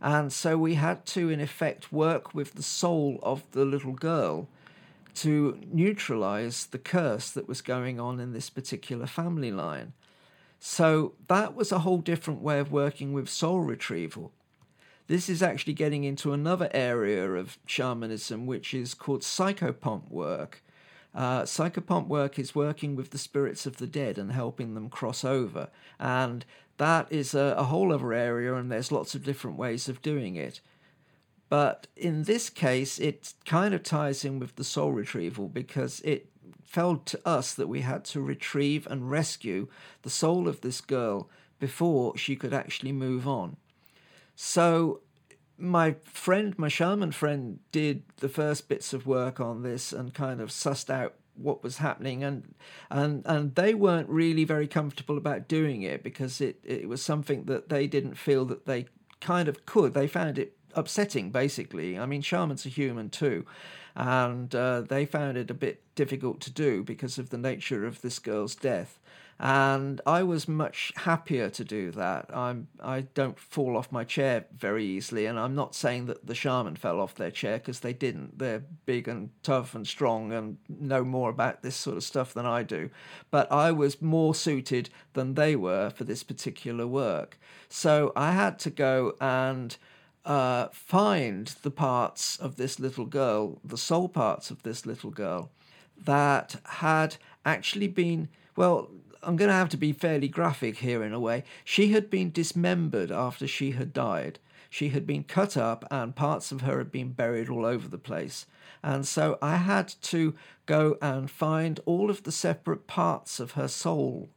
and 0.01 0.31
so 0.31 0.57
we 0.57 0.75
had 0.75 1.05
to 1.07 1.29
in 1.29 1.39
effect 1.39 1.91
work 1.91 2.33
with 2.33 2.53
the 2.53 2.63
soul 2.63 3.19
of 3.23 3.43
the 3.51 3.65
little 3.65 3.93
girl 3.93 4.47
to 5.15 5.57
neutralize 5.71 6.67
the 6.67 6.77
curse 6.77 7.31
that 7.31 7.47
was 7.47 7.61
going 7.61 7.99
on 7.99 8.19
in 8.19 8.33
this 8.33 8.49
particular 8.49 9.07
family 9.07 9.51
line. 9.51 9.93
So 10.59 11.13
that 11.27 11.55
was 11.55 11.71
a 11.71 11.79
whole 11.79 11.99
different 11.99 12.41
way 12.41 12.59
of 12.59 12.71
working 12.71 13.13
with 13.13 13.29
soul 13.29 13.61
retrieval. 13.61 14.31
This 15.07 15.29
is 15.29 15.41
actually 15.41 15.73
getting 15.73 16.03
into 16.03 16.33
another 16.33 16.69
area 16.73 17.31
of 17.33 17.57
shamanism, 17.65 18.45
which 18.45 18.73
is 18.73 18.93
called 18.93 19.21
psychopomp 19.21 20.09
work. 20.09 20.61
Uh, 21.15 21.43
psychopomp 21.43 22.07
work 22.07 22.37
is 22.37 22.53
working 22.53 22.95
with 22.95 23.11
the 23.11 23.17
spirits 23.17 23.65
of 23.65 23.77
the 23.77 23.87
dead 23.87 24.17
and 24.17 24.33
helping 24.33 24.73
them 24.73 24.89
cross 24.89 25.23
over. 25.23 25.69
And 25.97 26.45
that 26.77 27.09
is 27.09 27.33
a, 27.33 27.55
a 27.57 27.63
whole 27.63 27.93
other 27.93 28.13
area, 28.13 28.53
and 28.55 28.69
there's 28.69 28.91
lots 28.91 29.15
of 29.15 29.23
different 29.23 29.57
ways 29.57 29.87
of 29.87 30.01
doing 30.01 30.35
it. 30.35 30.59
But 31.47 31.87
in 31.95 32.23
this 32.23 32.49
case, 32.49 32.99
it 32.99 33.33
kind 33.45 33.73
of 33.73 33.81
ties 33.81 34.25
in 34.25 34.39
with 34.39 34.55
the 34.55 34.63
soul 34.63 34.91
retrieval 34.91 35.47
because 35.47 36.01
it 36.01 36.27
felt 36.63 37.05
to 37.05 37.21
us 37.25 37.53
that 37.53 37.69
we 37.69 37.81
had 37.81 38.03
to 38.03 38.19
retrieve 38.19 38.85
and 38.87 39.09
rescue 39.09 39.67
the 40.01 40.09
soul 40.09 40.47
of 40.49 40.61
this 40.61 40.81
girl 40.81 41.29
before 41.59 42.17
she 42.17 42.35
could 42.35 42.53
actually 42.53 42.91
move 42.91 43.25
on. 43.25 43.55
So 44.35 44.99
my 45.57 45.95
friend, 46.03 46.57
my 46.57 46.67
shaman 46.67 47.11
friend, 47.11 47.59
did 47.71 48.03
the 48.17 48.29
first 48.29 48.67
bits 48.67 48.93
of 48.93 49.07
work 49.07 49.39
on 49.39 49.63
this 49.63 49.93
and 49.93 50.13
kind 50.13 50.41
of 50.41 50.49
sussed 50.49 50.89
out 50.89 51.15
what 51.37 51.61
was 51.61 51.79
happening 51.79 52.23
and 52.23 52.55
and 52.89 53.21
and 53.25 53.55
they 53.55 53.73
weren't 53.73 54.07
really 54.07 54.45
very 54.45 54.69
comfortable 54.69 55.17
about 55.17 55.49
doing 55.49 55.81
it 55.81 56.01
because 56.01 56.39
it 56.39 56.57
it 56.63 56.87
was 56.87 57.01
something 57.01 57.43
that 57.43 57.67
they 57.67 57.87
didn't 57.87 58.15
feel 58.15 58.45
that 58.45 58.65
they 58.65 58.85
kind 59.19 59.49
of 59.49 59.65
could 59.65 59.93
they 59.93 60.07
found 60.07 60.39
it 60.39 60.55
upsetting, 60.75 61.31
basically. 61.31 61.97
I 61.97 62.05
mean, 62.05 62.21
shamans 62.21 62.65
are 62.65 62.69
human 62.69 63.09
too, 63.09 63.45
and 63.95 64.53
uh, 64.53 64.81
they 64.81 65.05
found 65.05 65.37
it 65.37 65.49
a 65.49 65.55
bit 65.55 65.81
difficult 65.95 66.41
to 66.41 66.51
do 66.51 66.83
because 66.83 67.17
of 67.17 67.29
the 67.29 67.37
nature 67.37 67.85
of 67.85 68.01
this 68.01 68.19
girl's 68.19 68.55
death. 68.55 68.99
And 69.37 69.99
I 70.05 70.23
was 70.23 70.47
much 70.47 70.93
happier 70.95 71.49
to 71.49 71.63
do 71.65 71.91
that. 71.91 72.29
I'm 72.33 72.67
I 72.81 73.01
don't 73.01 73.37
fall 73.37 73.75
off 73.75 73.91
my 73.91 74.05
chair 74.05 74.45
very 74.55 74.85
easily, 74.85 75.25
and 75.25 75.37
I'm 75.37 75.55
not 75.55 75.75
saying 75.75 76.05
that 76.05 76.25
the 76.25 76.33
shaman 76.33 76.77
fell 76.77 77.01
off 77.01 77.15
their 77.15 77.31
chair 77.31 77.57
because 77.57 77.81
they 77.81 77.91
didn't. 77.91 78.39
They're 78.39 78.63
big 78.85 79.09
and 79.09 79.31
tough 79.43 79.75
and 79.75 79.85
strong 79.85 80.31
and 80.31 80.57
know 80.69 81.03
more 81.03 81.29
about 81.29 81.63
this 81.63 81.75
sort 81.75 81.97
of 81.97 82.03
stuff 82.03 82.33
than 82.33 82.45
I 82.45 82.63
do. 82.63 82.89
But 83.29 83.51
I 83.51 83.73
was 83.73 84.01
more 84.01 84.33
suited 84.33 84.89
than 85.13 85.33
they 85.33 85.55
were 85.57 85.89
for 85.89 86.05
this 86.05 86.23
particular 86.23 86.87
work. 86.87 87.37
So 87.67 88.13
I 88.15 88.31
had 88.31 88.57
to 88.59 88.69
go 88.69 89.15
and 89.19 89.75
uh, 90.23 90.69
find 90.71 91.47
the 91.61 91.71
parts 91.71 92.37
of 92.37 92.55
this 92.55 92.79
little 92.79 93.05
girl, 93.05 93.59
the 93.63 93.77
soul 93.77 94.07
parts 94.07 94.49
of 94.49 94.63
this 94.63 94.85
little 94.85 95.11
girl, 95.11 95.51
that 95.97 96.55
had 96.65 97.17
actually 97.45 97.87
been, 97.87 98.29
well, 98.55 98.89
I'm 99.25 99.35
going 99.35 99.49
to 99.49 99.55
have 99.55 99.69
to 99.69 99.77
be 99.77 99.91
fairly 99.91 100.27
graphic 100.27 100.77
here 100.77 101.03
in 101.03 101.11
a 101.11 101.19
way. 101.19 101.43
She 101.63 101.93
had 101.93 102.09
been 102.09 102.31
dismembered 102.31 103.11
after 103.11 103.47
she 103.47 103.71
had 103.71 103.91
died. 103.91 104.39
She 104.69 104.89
had 104.89 105.07
been 105.07 105.23
cut 105.23 105.57
up 105.57 105.85
and 105.89 106.15
parts 106.15 106.51
of 106.51 106.61
her 106.61 106.77
had 106.77 106.91
been 106.91 107.11
buried 107.11 107.49
all 107.49 107.65
over 107.65 107.87
the 107.87 107.97
place. 107.97 108.45
And 108.83 109.07
so 109.07 109.39
I 109.41 109.55
had 109.55 109.87
to 110.03 110.35
go 110.65 110.97
and 111.01 111.31
find 111.31 111.79
all 111.85 112.09
of 112.09 112.23
the 112.23 112.31
separate 112.31 112.85
parts 112.85 113.39
of 113.39 113.51
her 113.51 113.67
soul. 113.67 114.29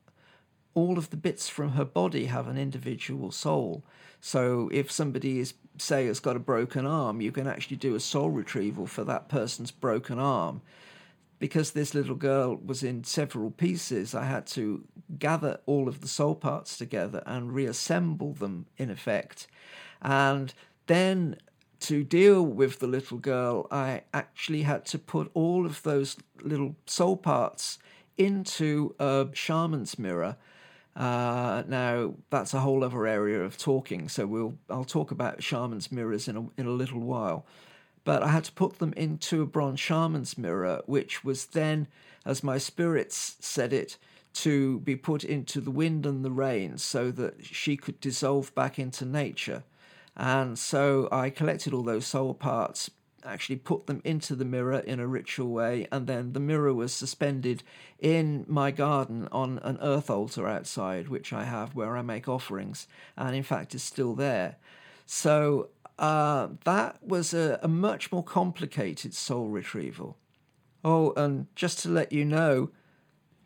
All 0.75 0.97
of 0.97 1.11
the 1.11 1.17
bits 1.17 1.49
from 1.49 1.71
her 1.71 1.85
body 1.85 2.27
have 2.27 2.49
an 2.49 2.57
individual 2.57 3.31
soul. 3.31 3.83
So 4.21 4.71
if 4.73 4.91
somebody 4.91 5.39
is 5.39 5.55
say 5.77 6.07
has 6.07 6.21
got 6.21 6.37
a 6.37 6.41
broken 6.41 6.87
arm, 6.87 7.21
you 7.21 7.31
can 7.31 7.47
actually 7.47 7.77
do 7.77 7.95
a 7.95 8.01
soul 8.01 8.31
retrieval 8.31 8.87
for 8.87 9.05
that 9.05 9.29
person's 9.29 9.71
broken 9.71 10.19
arm. 10.19 10.61
Because 11.39 11.71
this 11.71 11.95
little 11.95 12.17
girl 12.17 12.57
was 12.57 12.83
in 12.83 13.05
several 13.05 13.51
pieces, 13.51 14.15
I 14.15 14.25
had 14.25 14.47
to 14.49 14.85
gather 15.19 15.61
all 15.67 15.89
of 15.89 16.01
the 16.01 16.09
soul 16.09 16.35
parts 16.35 16.77
together 16.77 17.23
and 17.27 17.55
reassemble 17.55 18.35
them 18.35 18.67
in 18.77 18.91
effect. 18.91 19.47
And 20.03 20.53
then 20.87 21.37
to 21.81 22.03
deal 22.03 22.43
with 22.43 22.81
the 22.81 22.89
little 22.89 23.19
girl, 23.19 23.69
I 23.71 24.03
actually 24.13 24.63
had 24.63 24.85
to 24.87 24.99
put 24.99 25.31
all 25.33 25.65
of 25.65 25.83
those 25.85 26.17
little 26.43 26.75
soul 26.87 27.17
parts 27.17 27.79
into 28.17 28.97
a 28.99 29.29
shaman's 29.33 29.97
mirror 29.97 30.37
uh, 30.99 31.63
now 31.69 32.15
that's 32.29 32.53
a 32.55 32.61
whole 32.61 32.83
other 32.83 33.07
area 33.07 33.41
of 33.41 33.57
talking, 33.57 34.09
so 34.09 34.27
we'll 34.27 34.59
I'll 34.69 34.85
talk 34.85 35.13
about 35.13 35.43
shaman's 35.43 35.93
mirrors 35.93 36.27
in 36.27 36.37
a, 36.37 36.61
in 36.61 36.67
a 36.67 36.73
little 36.73 36.99
while. 36.99 37.47
But 38.09 38.23
I 38.23 38.29
had 38.29 38.45
to 38.45 38.53
put 38.53 38.79
them 38.79 38.95
into 38.95 39.43
a 39.43 39.47
bronze 39.47 39.81
shaman's 39.81 40.39
mirror, 40.39 40.81
which 40.87 41.25
was 41.25 41.45
then, 41.45 41.89
as 42.25 42.43
my 42.43 42.57
spirits 42.57 43.37
said 43.41 43.71
it, 43.71 43.99
to 44.33 44.81
be 44.81 44.97
put 44.97 45.25
into 45.25 45.61
the 45.61 45.71
wind 45.71 46.07
and 46.07 46.25
the 46.25 46.31
rain 46.31 46.79
so 46.79 47.11
that 47.11 47.45
she 47.45 47.77
could 47.77 48.01
dissolve 48.01 48.55
back 48.55 48.79
into 48.79 49.05
nature. 49.05 49.63
And 50.17 50.59
so 50.59 51.11
I 51.13 51.29
collected 51.29 51.75
all 51.75 51.83
those 51.83 52.07
soul 52.07 52.33
parts, 52.33 52.91
actually 53.27 53.57
put 53.57 53.87
them 53.87 54.01
into 54.07 54.35
the 54.35 54.47
mirror 54.47 54.79
in 54.79 55.01
a 55.01 55.07
ritual 55.07 55.51
way, 55.51 55.87
and 55.93 56.07
then 56.07 56.33
the 56.33 56.41
mirror 56.41 56.73
was 56.73 56.95
suspended 56.95 57.63
in 57.99 58.47
my 58.49 58.71
garden 58.71 59.29
on 59.31 59.59
an 59.59 59.77
earth 59.83 60.09
altar 60.09 60.49
outside, 60.49 61.09
which 61.09 61.35
I 61.35 61.45
have 61.45 61.75
where 61.75 61.95
I 61.95 62.01
make 62.01 62.27
offerings, 62.27 62.87
and 63.19 63.37
in 63.37 63.43
fact 63.43 63.75
is 63.75 63.83
still 63.83 64.15
there. 64.15 64.57
So 65.05 65.69
uh, 65.99 66.49
that 66.65 66.99
was 67.03 67.35
a, 67.35 67.59
a 67.63 67.69
much 67.69 68.13
more 68.13 68.25
complicated 68.25 69.15
soul 69.15 69.49
retrieval. 69.49 70.17
Oh, 70.85 71.13
and 71.17 71.47
just 71.57 71.81
to 71.81 71.89
let 71.89 72.13
you 72.13 72.25
know, 72.25 72.71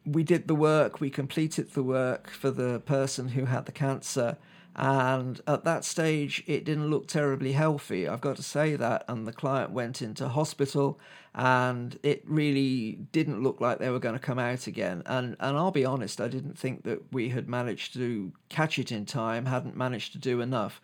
we 0.05 0.23
did 0.23 0.49
the 0.49 0.55
work, 0.55 1.01
we 1.01 1.11
completed 1.11 1.73
the 1.73 1.83
work 1.83 2.31
for 2.31 2.51
the 2.51 2.81
person 2.81 3.29
who 3.29 3.47
had 3.47 3.67
the 3.67 3.73
cancer, 3.73 4.37
And 4.75 5.41
at 5.47 5.65
that 5.65 5.85
stage, 5.85 6.43
it 6.47 6.65
didn't 6.65 6.89
look 6.89 7.07
terribly 7.07 7.53
healthy. 7.53 8.09
I've 8.09 8.23
got 8.23 8.37
to 8.37 8.43
say 8.43 8.75
that. 8.77 9.05
And 9.07 9.27
the 9.27 9.33
client 9.33 9.71
went 9.71 10.01
into 10.01 10.29
hospital, 10.29 10.99
and 11.35 11.99
it 12.03 12.23
really 12.27 12.99
didn't 13.13 13.43
look 13.43 13.61
like 13.61 13.79
they 13.79 13.91
were 13.91 13.99
going 13.99 14.15
to 14.15 14.19
come 14.19 14.39
out 14.39 14.67
again. 14.67 15.03
And 15.05 15.37
and 15.41 15.57
I'll 15.59 15.73
be 15.73 15.85
honest, 15.85 16.21
I 16.21 16.29
didn't 16.29 16.59
think 16.59 16.85
that 16.85 17.13
we 17.13 17.29
had 17.29 17.49
managed 17.49 17.93
to 17.95 18.33
catch 18.49 18.79
it 18.79 18.91
in 18.91 19.05
time. 19.05 19.45
Hadn't 19.45 19.77
managed 19.77 20.13
to 20.13 20.19
do 20.19 20.41
enough. 20.41 20.81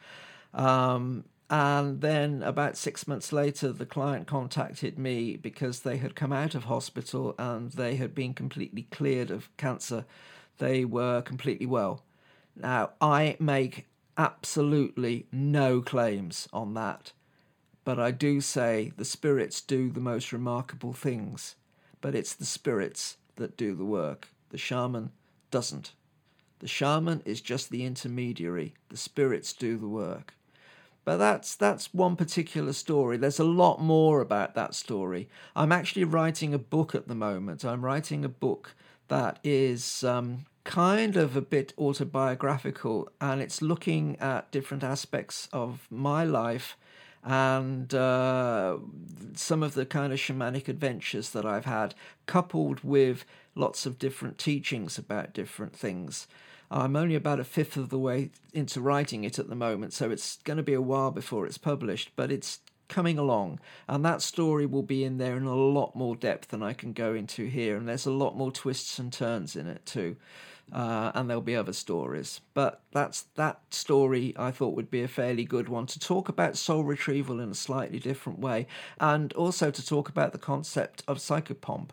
Um, 0.52 1.24
and 1.50 2.02
then 2.02 2.42
about 2.42 2.76
six 2.76 3.08
months 3.08 3.32
later, 3.32 3.72
the 3.72 3.86
client 3.86 4.26
contacted 4.26 4.98
me 4.98 5.36
because 5.36 5.80
they 5.80 5.96
had 5.96 6.14
come 6.14 6.32
out 6.32 6.54
of 6.54 6.64
hospital 6.64 7.34
and 7.38 7.72
they 7.72 7.96
had 7.96 8.14
been 8.14 8.34
completely 8.34 8.82
cleared 8.90 9.30
of 9.30 9.54
cancer. 9.56 10.04
They 10.58 10.84
were 10.84 11.22
completely 11.22 11.66
well. 11.66 12.02
Now, 12.54 12.90
I 13.00 13.36
make 13.38 13.86
absolutely 14.18 15.26
no 15.32 15.80
claims 15.80 16.48
on 16.52 16.74
that, 16.74 17.12
but 17.84 17.98
I 17.98 18.10
do 18.10 18.40
say 18.40 18.92
the 18.96 19.04
spirits 19.04 19.60
do 19.62 19.90
the 19.90 20.00
most 20.00 20.32
remarkable 20.32 20.92
things, 20.92 21.54
but 22.00 22.14
it's 22.14 22.34
the 22.34 22.44
spirits 22.44 23.16
that 23.36 23.56
do 23.56 23.74
the 23.74 23.84
work. 23.84 24.28
The 24.50 24.58
shaman 24.58 25.12
doesn't. 25.50 25.92
The 26.58 26.68
shaman 26.68 27.22
is 27.24 27.40
just 27.40 27.70
the 27.70 27.84
intermediary, 27.84 28.74
the 28.88 28.96
spirits 28.96 29.52
do 29.52 29.78
the 29.78 29.88
work. 29.88 30.34
But 31.08 31.16
that's 31.16 31.56
that's 31.56 31.94
one 31.94 32.16
particular 32.16 32.74
story. 32.74 33.16
There's 33.16 33.38
a 33.38 33.44
lot 33.62 33.80
more 33.80 34.20
about 34.20 34.54
that 34.56 34.74
story. 34.74 35.26
I'm 35.56 35.72
actually 35.72 36.04
writing 36.04 36.52
a 36.52 36.58
book 36.58 36.94
at 36.94 37.08
the 37.08 37.14
moment. 37.14 37.64
I'm 37.64 37.82
writing 37.82 38.26
a 38.26 38.28
book 38.28 38.74
that 39.08 39.38
is 39.42 40.04
um, 40.04 40.44
kind 40.64 41.16
of 41.16 41.34
a 41.34 41.40
bit 41.40 41.72
autobiographical 41.78 43.08
and 43.22 43.40
it's 43.40 43.62
looking 43.62 44.18
at 44.20 44.50
different 44.50 44.84
aspects 44.84 45.48
of 45.50 45.86
my 45.90 46.24
life 46.24 46.76
and 47.24 47.94
uh, 47.94 48.76
some 49.32 49.62
of 49.62 49.72
the 49.72 49.86
kind 49.86 50.12
of 50.12 50.18
shamanic 50.18 50.68
adventures 50.68 51.30
that 51.30 51.46
I've 51.46 51.64
had, 51.64 51.94
coupled 52.26 52.84
with 52.84 53.24
lots 53.54 53.86
of 53.86 53.98
different 53.98 54.36
teachings 54.36 54.98
about 54.98 55.32
different 55.32 55.74
things. 55.74 56.26
I'm 56.70 56.96
only 56.96 57.14
about 57.14 57.40
a 57.40 57.44
fifth 57.44 57.76
of 57.76 57.88
the 57.88 57.98
way 57.98 58.30
into 58.52 58.80
writing 58.80 59.24
it 59.24 59.38
at 59.38 59.48
the 59.48 59.54
moment, 59.54 59.92
so 59.92 60.10
it's 60.10 60.38
going 60.44 60.58
to 60.58 60.62
be 60.62 60.74
a 60.74 60.82
while 60.82 61.10
before 61.10 61.46
it's 61.46 61.58
published, 61.58 62.10
but 62.16 62.30
it's 62.30 62.60
coming 62.88 63.18
along. 63.18 63.60
And 63.86 64.04
that 64.04 64.22
story 64.22 64.66
will 64.66 64.82
be 64.82 65.04
in 65.04 65.18
there 65.18 65.36
in 65.36 65.44
a 65.44 65.54
lot 65.54 65.94
more 65.94 66.16
depth 66.16 66.48
than 66.48 66.62
I 66.62 66.72
can 66.72 66.92
go 66.92 67.14
into 67.14 67.46
here, 67.46 67.76
and 67.76 67.88
there's 67.88 68.06
a 68.06 68.10
lot 68.10 68.36
more 68.36 68.52
twists 68.52 68.98
and 68.98 69.12
turns 69.12 69.56
in 69.56 69.66
it 69.66 69.84
too 69.86 70.16
uh, 70.72 71.12
and 71.14 71.28
there'll 71.28 71.42
be 71.42 71.56
other 71.56 71.72
stories. 71.72 72.40
But 72.54 72.82
that's 72.92 73.22
that 73.36 73.60
story 73.70 74.34
I 74.36 74.50
thought 74.50 74.74
would 74.74 74.90
be 74.90 75.02
a 75.02 75.08
fairly 75.08 75.44
good 75.44 75.68
one 75.68 75.86
to 75.86 75.98
talk 75.98 76.28
about 76.28 76.56
soul 76.56 76.84
retrieval 76.84 77.40
in 77.40 77.50
a 77.50 77.54
slightly 77.54 77.98
different 77.98 78.38
way, 78.38 78.66
and 79.00 79.32
also 79.34 79.70
to 79.70 79.86
talk 79.86 80.08
about 80.08 80.32
the 80.32 80.38
concept 80.38 81.02
of 81.08 81.18
psychopomp, 81.18 81.90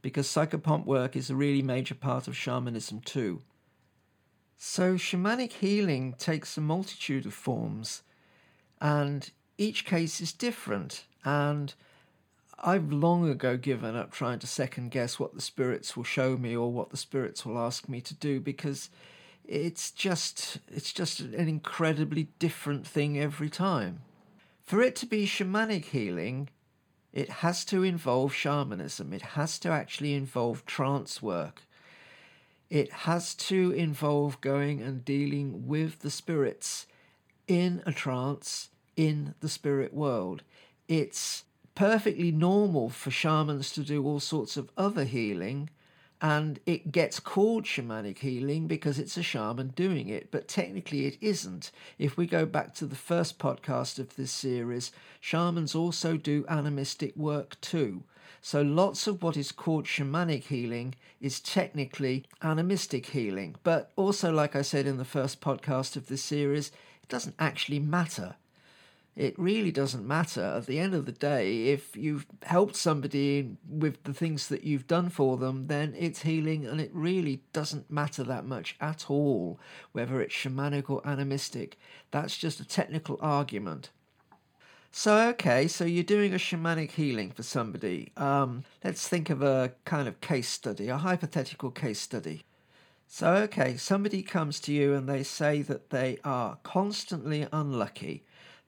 because 0.00 0.26
psychopomp 0.26 0.84
work 0.84 1.16
is 1.16 1.30
a 1.30 1.36
really 1.36 1.62
major 1.62 1.94
part 1.94 2.26
of 2.26 2.36
shamanism 2.36 3.00
too. 3.00 3.40
So, 4.64 4.94
shamanic 4.94 5.54
healing 5.54 6.14
takes 6.18 6.56
a 6.56 6.60
multitude 6.60 7.26
of 7.26 7.34
forms, 7.34 8.04
and 8.80 9.28
each 9.58 9.84
case 9.84 10.20
is 10.20 10.32
different, 10.32 11.04
and 11.24 11.74
I've 12.60 12.92
long 12.92 13.28
ago 13.28 13.56
given 13.56 13.96
up 13.96 14.12
trying 14.12 14.38
to 14.38 14.46
second 14.46 14.92
guess 14.92 15.18
what 15.18 15.34
the 15.34 15.40
spirits 15.40 15.96
will 15.96 16.04
show 16.04 16.36
me 16.36 16.54
or 16.56 16.70
what 16.70 16.90
the 16.90 16.96
spirits 16.96 17.44
will 17.44 17.58
ask 17.58 17.88
me 17.88 18.00
to 18.02 18.14
do 18.14 18.38
because 18.38 18.88
it's 19.44 19.90
just 19.90 20.58
it's 20.68 20.92
just 20.92 21.18
an 21.18 21.48
incredibly 21.48 22.28
different 22.38 22.86
thing 22.86 23.18
every 23.18 23.50
time. 23.50 24.02
For 24.62 24.80
it 24.80 24.94
to 24.96 25.06
be 25.06 25.26
shamanic 25.26 25.86
healing, 25.86 26.50
it 27.12 27.28
has 27.42 27.64
to 27.64 27.82
involve 27.82 28.32
shamanism. 28.32 29.12
It 29.12 29.22
has 29.22 29.58
to 29.58 29.70
actually 29.70 30.14
involve 30.14 30.64
trance 30.66 31.20
work. 31.20 31.62
It 32.72 32.90
has 32.90 33.34
to 33.34 33.72
involve 33.72 34.40
going 34.40 34.80
and 34.80 35.04
dealing 35.04 35.66
with 35.66 35.98
the 35.98 36.10
spirits 36.10 36.86
in 37.46 37.82
a 37.84 37.92
trance 37.92 38.70
in 38.96 39.34
the 39.40 39.50
spirit 39.50 39.92
world. 39.92 40.42
It's 40.88 41.44
perfectly 41.74 42.32
normal 42.32 42.88
for 42.88 43.10
shamans 43.10 43.72
to 43.72 43.82
do 43.82 44.02
all 44.06 44.20
sorts 44.20 44.56
of 44.56 44.70
other 44.74 45.04
healing, 45.04 45.68
and 46.22 46.60
it 46.64 46.92
gets 46.92 47.20
called 47.20 47.64
shamanic 47.64 48.20
healing 48.20 48.68
because 48.68 48.98
it's 48.98 49.18
a 49.18 49.22
shaman 49.22 49.74
doing 49.76 50.08
it, 50.08 50.30
but 50.30 50.48
technically 50.48 51.04
it 51.04 51.18
isn't. 51.20 51.72
If 51.98 52.16
we 52.16 52.26
go 52.26 52.46
back 52.46 52.74
to 52.76 52.86
the 52.86 52.96
first 52.96 53.38
podcast 53.38 53.98
of 53.98 54.16
this 54.16 54.30
series, 54.30 54.92
shamans 55.20 55.74
also 55.74 56.16
do 56.16 56.46
animistic 56.48 57.14
work 57.18 57.60
too. 57.60 58.04
So 58.40 58.62
lots 58.62 59.06
of 59.06 59.22
what 59.22 59.36
is 59.36 59.52
called 59.52 59.84
shamanic 59.84 60.44
healing 60.44 60.94
is 61.20 61.40
technically 61.40 62.24
animistic 62.42 63.06
healing. 63.06 63.56
But 63.62 63.90
also, 63.96 64.32
like 64.32 64.56
I 64.56 64.62
said 64.62 64.86
in 64.86 64.98
the 64.98 65.04
first 65.04 65.40
podcast 65.40 65.96
of 65.96 66.06
this 66.06 66.22
series, 66.22 66.68
it 67.02 67.08
doesn't 67.08 67.36
actually 67.38 67.78
matter 67.78 68.36
it 69.14 69.38
really 69.38 69.70
doesn't 69.70 70.06
matter. 70.06 70.42
At 70.42 70.66
the 70.66 70.78
end 70.78 70.94
of 70.94 71.04
the 71.04 71.12
day, 71.12 71.68
if 71.68 71.96
you've 71.96 72.26
helped 72.44 72.76
somebody 72.76 73.56
with 73.68 74.02
the 74.04 74.14
things 74.14 74.48
that 74.48 74.64
you've 74.64 74.86
done 74.86 75.10
for 75.10 75.36
them, 75.36 75.66
then 75.66 75.94
it's 75.98 76.22
healing 76.22 76.66
and 76.66 76.80
it 76.80 76.90
really 76.94 77.42
doesn't 77.52 77.90
matter 77.90 78.24
that 78.24 78.46
much 78.46 78.76
at 78.80 79.10
all 79.10 79.60
whether 79.92 80.20
it's 80.20 80.34
shamanic 80.34 80.88
or 80.88 81.06
animistic. 81.06 81.78
That's 82.10 82.38
just 82.38 82.60
a 82.60 82.64
technical 82.64 83.18
argument. 83.20 83.90
So, 84.92 85.28
okay, 85.30 85.68
so 85.68 85.84
you're 85.84 86.04
doing 86.04 86.34
a 86.34 86.36
shamanic 86.36 86.92
healing 86.92 87.30
for 87.30 87.42
somebody. 87.42 88.12
Um, 88.16 88.64
let's 88.84 89.08
think 89.08 89.30
of 89.30 89.42
a 89.42 89.72
kind 89.84 90.06
of 90.06 90.20
case 90.20 90.48
study, 90.48 90.88
a 90.88 90.98
hypothetical 90.98 91.70
case 91.70 91.98
study. 91.98 92.44
So, 93.08 93.34
okay, 93.34 93.76
somebody 93.76 94.22
comes 94.22 94.60
to 94.60 94.72
you 94.72 94.94
and 94.94 95.08
they 95.08 95.22
say 95.22 95.62
that 95.62 95.90
they 95.90 96.18
are 96.24 96.58
constantly 96.62 97.46
unlucky 97.52 98.22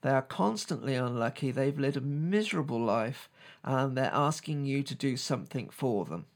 they 0.04 0.10
are 0.10 0.20
constantly 0.20 0.96
unlucky, 0.96 1.50
they've 1.50 1.78
led 1.78 1.96
a 1.96 2.02
miserable 2.02 2.78
life, 2.78 3.30
and 3.64 3.96
they're 3.96 4.10
asking 4.12 4.66
you 4.66 4.82
to 4.82 4.94
do 4.94 5.16
something 5.16 5.70
for 5.70 6.04
them. 6.04 6.26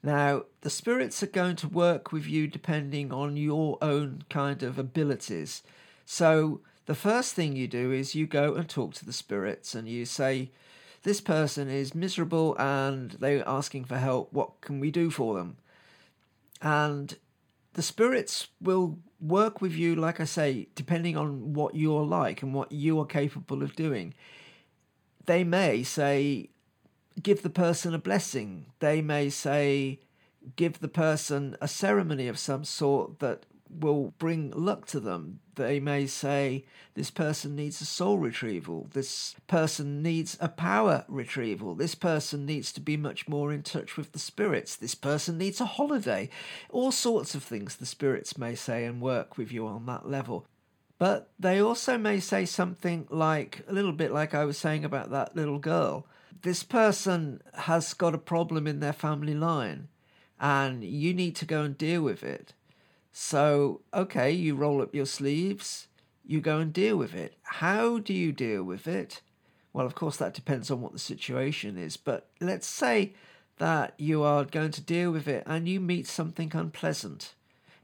Now, 0.00 0.44
the 0.60 0.70
spirits 0.70 1.24
are 1.24 1.26
going 1.26 1.56
to 1.56 1.66
work 1.68 2.12
with 2.12 2.24
you 2.28 2.46
depending 2.46 3.12
on 3.12 3.36
your 3.36 3.78
own 3.82 4.22
kind 4.30 4.62
of 4.62 4.78
abilities. 4.78 5.64
So, 6.04 6.60
the 6.86 6.94
first 6.94 7.34
thing 7.34 7.54
you 7.54 7.68
do 7.68 7.92
is 7.92 8.14
you 8.14 8.26
go 8.26 8.54
and 8.54 8.68
talk 8.68 8.94
to 8.94 9.04
the 9.04 9.12
spirits 9.12 9.74
and 9.74 9.88
you 9.88 10.04
say, 10.04 10.50
This 11.02 11.20
person 11.20 11.68
is 11.68 11.94
miserable 11.94 12.56
and 12.58 13.12
they're 13.12 13.46
asking 13.48 13.84
for 13.84 13.98
help. 13.98 14.32
What 14.32 14.60
can 14.60 14.80
we 14.80 14.90
do 14.90 15.10
for 15.10 15.34
them? 15.34 15.58
And 16.60 17.16
the 17.74 17.82
spirits 17.82 18.48
will 18.60 18.98
work 19.20 19.60
with 19.60 19.72
you, 19.72 19.94
like 19.94 20.20
I 20.20 20.24
say, 20.24 20.68
depending 20.74 21.16
on 21.16 21.54
what 21.54 21.74
you're 21.74 22.04
like 22.04 22.42
and 22.42 22.52
what 22.52 22.72
you 22.72 22.98
are 23.00 23.06
capable 23.06 23.62
of 23.62 23.76
doing. 23.76 24.14
They 25.26 25.44
may 25.44 25.84
say, 25.84 26.50
give 27.22 27.42
the 27.42 27.50
person 27.50 27.94
a 27.94 27.98
blessing. 27.98 28.66
They 28.80 29.00
may 29.00 29.30
say, 29.30 30.00
give 30.56 30.80
the 30.80 30.88
person 30.88 31.56
a 31.60 31.68
ceremony 31.68 32.28
of 32.28 32.38
some 32.38 32.64
sort 32.64 33.20
that 33.20 33.46
will 33.80 34.14
bring 34.18 34.50
luck 34.50 34.86
to 34.86 35.00
them. 35.00 35.40
They 35.54 35.80
may 35.80 36.06
say, 36.06 36.64
This 36.94 37.10
person 37.10 37.56
needs 37.56 37.80
a 37.80 37.84
soul 37.84 38.18
retrieval. 38.18 38.88
This 38.92 39.34
person 39.46 40.02
needs 40.02 40.36
a 40.40 40.48
power 40.48 41.04
retrieval. 41.08 41.74
This 41.74 41.94
person 41.94 42.46
needs 42.46 42.72
to 42.72 42.80
be 42.80 42.96
much 42.96 43.28
more 43.28 43.52
in 43.52 43.62
touch 43.62 43.96
with 43.96 44.12
the 44.12 44.18
spirits. 44.18 44.76
This 44.76 44.94
person 44.94 45.38
needs 45.38 45.60
a 45.60 45.66
holiday. 45.66 46.30
All 46.70 46.92
sorts 46.92 47.34
of 47.34 47.42
things 47.42 47.76
the 47.76 47.86
spirits 47.86 48.38
may 48.38 48.54
say 48.54 48.84
and 48.84 49.00
work 49.00 49.36
with 49.36 49.52
you 49.52 49.66
on 49.66 49.86
that 49.86 50.08
level. 50.08 50.46
But 50.98 51.30
they 51.38 51.60
also 51.60 51.98
may 51.98 52.20
say 52.20 52.44
something 52.44 53.08
like, 53.10 53.64
a 53.66 53.72
little 53.72 53.92
bit 53.92 54.12
like 54.12 54.34
I 54.34 54.44
was 54.44 54.56
saying 54.56 54.84
about 54.84 55.10
that 55.10 55.34
little 55.34 55.58
girl. 55.58 56.06
This 56.42 56.62
person 56.62 57.42
has 57.54 57.92
got 57.92 58.14
a 58.14 58.18
problem 58.18 58.66
in 58.66 58.80
their 58.80 58.92
family 58.92 59.34
line, 59.34 59.88
and 60.40 60.84
you 60.84 61.12
need 61.12 61.36
to 61.36 61.44
go 61.44 61.62
and 61.62 61.76
deal 61.76 62.02
with 62.02 62.22
it 62.22 62.54
so, 63.12 63.82
okay, 63.92 64.30
you 64.30 64.54
roll 64.54 64.80
up 64.80 64.94
your 64.94 65.06
sleeves, 65.06 65.88
you 66.24 66.40
go 66.40 66.58
and 66.58 66.72
deal 66.72 66.96
with 66.96 67.14
it. 67.14 67.36
How 67.42 67.98
do 67.98 68.14
you 68.14 68.32
deal 68.32 68.64
with 68.64 68.86
it? 68.86 69.20
Well, 69.72 69.86
of 69.86 69.94
course, 69.94 70.16
that 70.16 70.34
depends 70.34 70.70
on 70.70 70.80
what 70.80 70.92
the 70.92 70.98
situation 70.98 71.76
is, 71.76 71.96
but 71.96 72.28
let's 72.40 72.66
say 72.66 73.12
that 73.58 73.94
you 73.98 74.22
are 74.22 74.44
going 74.44 74.70
to 74.72 74.80
deal 74.80 75.12
with 75.12 75.28
it 75.28 75.42
and 75.46 75.68
you 75.68 75.78
meet 75.78 76.06
something 76.06 76.50
unpleasant. 76.54 77.34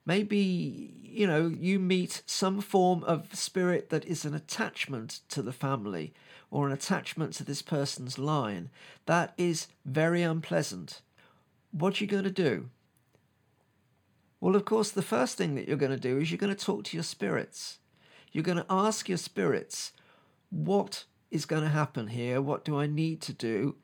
Maybe, 0.07 0.95
you 1.03 1.27
know, 1.27 1.49
you 1.49 1.79
meet 1.79 2.23
some 2.25 2.63
form 2.63 3.05
of 3.05 3.35
spirit 3.35 3.91
that 3.91 4.07
is 4.07 4.25
an 4.25 4.35
attachment 4.35 5.21
to 5.29 5.43
the 5.43 5.53
family 5.53 6.15
or 6.51 6.67
an 6.67 6.73
attachment 6.73 7.35
to 7.35 7.45
this 7.45 7.61
person's 7.61 8.19
line. 8.19 8.71
That 9.05 9.35
is 9.37 9.69
very 9.85 10.23
unpleasant. 10.23 11.03
What 11.71 12.01
are 12.01 12.05
you 12.05 12.11
going 12.11 12.25
to 12.25 12.31
do? 12.31 12.71
Well, 14.41 14.55
of 14.55 14.65
course, 14.65 14.91
the 14.91 15.03
first 15.03 15.37
thing 15.37 15.55
that 15.57 15.67
you're 15.67 15.77
going 15.77 15.91
to 15.91 15.99
do 15.99 16.19
is 16.19 16.31
you're 16.31 16.39
going 16.39 16.55
to 16.55 16.65
talk 16.65 16.85
to 16.85 16.97
your 16.97 17.05
spirits. 17.05 17.79
You're 18.33 18.45
going 18.45 18.59
to 18.59 18.67
ask 18.71 19.09
your 19.09 19.19
spirits, 19.19 19.93
what 20.51 21.05
is 21.31 21.45
going 21.45 21.63
to 21.63 21.69
happen 21.69 22.09
here? 22.09 22.41
What 22.41 22.65
do 22.65 22.79
I 22.79 22.87
need 22.87 23.21
to 23.23 23.33
do? 23.33 23.77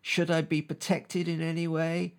Should 0.00 0.30
I 0.30 0.40
be 0.42 0.62
protected 0.62 1.26
in 1.28 1.42
any 1.42 1.66
way? 1.66 2.14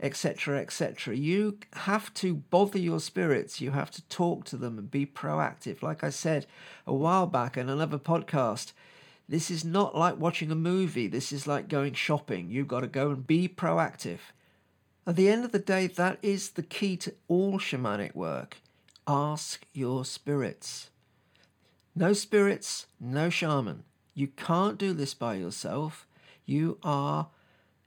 Etc. 0.00 0.58
etc. 0.58 1.14
You 1.14 1.58
have 1.74 2.12
to 2.14 2.34
bother 2.34 2.78
your 2.78 3.00
spirits. 3.00 3.60
You 3.60 3.70
have 3.72 3.90
to 3.92 4.02
talk 4.08 4.44
to 4.46 4.56
them 4.56 4.78
and 4.78 4.90
be 4.90 5.06
proactive. 5.06 5.82
Like 5.82 6.02
I 6.02 6.10
said 6.10 6.46
a 6.86 6.94
while 6.94 7.26
back 7.26 7.56
in 7.56 7.68
another 7.68 7.98
podcast, 7.98 8.72
this 9.28 9.50
is 9.50 9.64
not 9.64 9.94
like 9.94 10.18
watching 10.18 10.50
a 10.50 10.56
movie. 10.56 11.06
This 11.06 11.32
is 11.32 11.46
like 11.46 11.68
going 11.68 11.92
shopping. 11.92 12.50
You've 12.50 12.66
got 12.66 12.80
to 12.80 12.86
go 12.86 13.10
and 13.10 13.26
be 13.26 13.46
proactive. 13.46 14.18
At 15.06 15.16
the 15.16 15.28
end 15.28 15.44
of 15.44 15.52
the 15.52 15.58
day, 15.58 15.86
that 15.86 16.18
is 16.22 16.50
the 16.50 16.62
key 16.62 16.96
to 16.98 17.14
all 17.26 17.58
shamanic 17.58 18.14
work. 18.14 18.58
Ask 19.06 19.66
your 19.72 20.04
spirits. 20.04 20.90
No 21.94 22.12
spirits, 22.12 22.86
no 23.00 23.30
shaman. 23.30 23.84
You 24.14 24.28
can't 24.28 24.78
do 24.78 24.92
this 24.92 25.14
by 25.14 25.34
yourself. 25.34 26.06
You 26.44 26.78
are, 26.82 27.28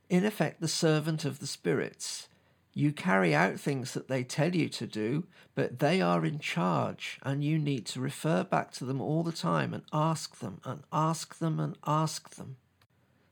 in 0.09 0.25
effect, 0.25 0.59
the 0.59 0.67
servant 0.67 1.23
of 1.23 1.39
the 1.39 1.47
spirits. 1.47 2.27
You 2.73 2.91
carry 2.91 3.35
out 3.35 3.59
things 3.59 3.93
that 3.93 4.07
they 4.07 4.23
tell 4.23 4.55
you 4.55 4.67
to 4.69 4.87
do, 4.87 5.25
but 5.53 5.77
they 5.77 6.01
are 6.01 6.25
in 6.25 6.39
charge, 6.39 7.19
and 7.21 7.43
you 7.43 7.59
need 7.59 7.85
to 7.87 8.01
refer 8.01 8.43
back 8.43 8.71
to 8.73 8.85
them 8.85 8.99
all 8.99 9.21
the 9.21 9.31
time 9.31 9.73
and 9.73 9.83
ask 9.93 10.39
them 10.39 10.59
and 10.65 10.81
ask 10.91 11.37
them 11.37 11.59
and 11.59 11.77
ask 11.85 12.31
them. 12.31 12.57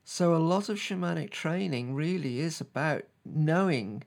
So, 0.04 0.36
a 0.36 0.38
lot 0.38 0.70
of 0.70 0.78
shamanic 0.78 1.32
training 1.32 1.96
really 1.96 2.40
is 2.40 2.62
about 2.62 3.06
knowing 3.26 4.04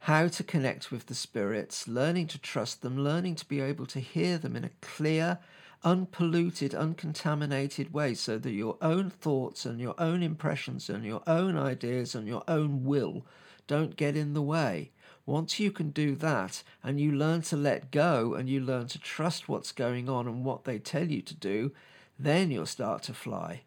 how 0.00 0.26
to 0.26 0.42
connect 0.42 0.90
with 0.90 1.06
the 1.06 1.14
spirits, 1.14 1.86
learning 1.86 2.26
to 2.26 2.38
trust 2.38 2.82
them, 2.82 2.98
learning 2.98 3.36
to 3.36 3.46
be 3.46 3.60
able 3.60 3.86
to 3.86 4.00
hear 4.00 4.36
them 4.36 4.56
in 4.56 4.64
a 4.64 4.70
clear, 4.80 5.38
unpolluted, 5.84 6.74
uncontaminated 6.74 7.92
way 7.92 8.14
so 8.14 8.38
that 8.38 8.50
your 8.50 8.76
own 8.82 9.10
thoughts 9.10 9.64
and 9.64 9.80
your 9.80 9.94
own 9.98 10.22
impressions 10.22 10.90
and 10.90 11.04
your 11.04 11.22
own 11.26 11.56
ideas 11.56 12.14
and 12.14 12.26
your 12.26 12.42
own 12.48 12.84
will 12.84 13.24
don't 13.66 13.96
get 13.96 14.16
in 14.16 14.34
the 14.34 14.42
way. 14.42 14.90
Once 15.24 15.60
you 15.60 15.70
can 15.70 15.90
do 15.90 16.16
that 16.16 16.64
and 16.82 17.00
you 17.00 17.12
learn 17.12 17.40
to 17.42 17.56
let 17.56 17.92
go 17.92 18.34
and 18.34 18.48
you 18.48 18.60
learn 18.60 18.88
to 18.88 18.98
trust 18.98 19.48
what's 19.48 19.70
going 19.70 20.08
on 20.08 20.26
and 20.26 20.44
what 20.44 20.64
they 20.64 20.78
tell 20.78 21.08
you 21.08 21.22
to 21.22 21.34
do, 21.34 21.70
then 22.18 22.50
you'll 22.50 22.66
start 22.66 23.02
to 23.04 23.14
fly. 23.14 23.62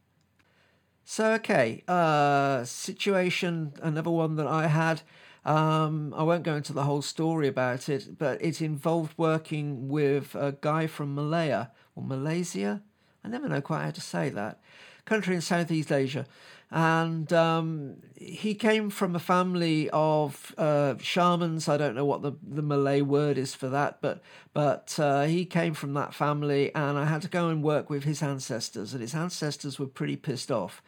So, 1.07 1.33
okay, 1.33 1.83
uh, 1.87 2.63
situation, 2.63 3.73
another 3.83 4.09
one 4.09 4.37
that 4.37 4.47
I 4.47 4.65
had. 4.65 5.03
Um, 5.45 6.15
I 6.17 6.23
won't 6.23 6.41
go 6.41 6.55
into 6.55 6.73
the 6.73 6.81
whole 6.81 7.03
story 7.03 7.47
about 7.47 7.87
it, 7.89 8.17
but 8.17 8.43
it 8.43 8.59
involved 8.59 9.13
working 9.15 9.87
with 9.87 10.33
a 10.33 10.57
guy 10.59 10.87
from 10.87 11.13
Malaya 11.13 11.69
or 11.95 12.01
Malaysia. 12.01 12.81
I 13.23 13.27
never 13.27 13.47
know 13.47 13.61
quite 13.61 13.83
how 13.83 13.91
to 13.91 14.01
say 14.01 14.29
that. 14.29 14.59
Country 15.05 15.35
in 15.35 15.41
Southeast 15.41 15.91
Asia. 15.91 16.25
And 16.71 17.31
um, 17.31 17.97
he 18.15 18.55
came 18.55 18.89
from 18.89 19.15
a 19.15 19.19
family 19.19 19.89
of 19.91 20.53
uh, 20.57 20.95
shamans. 20.99 21.69
I 21.69 21.77
don't 21.77 21.95
know 21.95 22.05
what 22.05 22.21
the, 22.21 22.33
the 22.41 22.61
Malay 22.61 23.01
word 23.01 23.37
is 23.37 23.53
for 23.53 23.69
that, 23.69 24.01
but 24.01 24.21
but 24.53 24.97
uh, 24.99 25.23
he 25.23 25.45
came 25.45 25.73
from 25.73 25.93
that 25.93 26.13
family, 26.13 26.73
and 26.73 26.97
I 26.97 27.05
had 27.05 27.21
to 27.21 27.27
go 27.27 27.49
and 27.49 27.61
work 27.61 27.89
with 27.89 28.03
his 28.03 28.23
ancestors, 28.23 28.93
and 28.93 29.01
his 29.01 29.13
ancestors 29.13 29.77
were 29.77 29.87
pretty 29.87 30.15
pissed 30.15 30.51
off, 30.51 30.81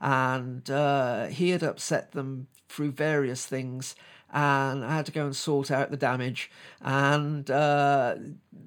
and 0.00 0.68
uh, 0.70 1.26
he 1.26 1.50
had 1.50 1.62
upset 1.62 2.12
them 2.12 2.48
through 2.68 2.92
various 2.92 3.46
things, 3.46 3.94
and 4.32 4.84
I 4.84 4.96
had 4.96 5.06
to 5.06 5.12
go 5.12 5.24
and 5.24 5.34
sort 5.34 5.70
out 5.70 5.90
the 5.90 5.96
damage. 5.96 6.50
And 6.80 7.50
uh, 7.50 8.16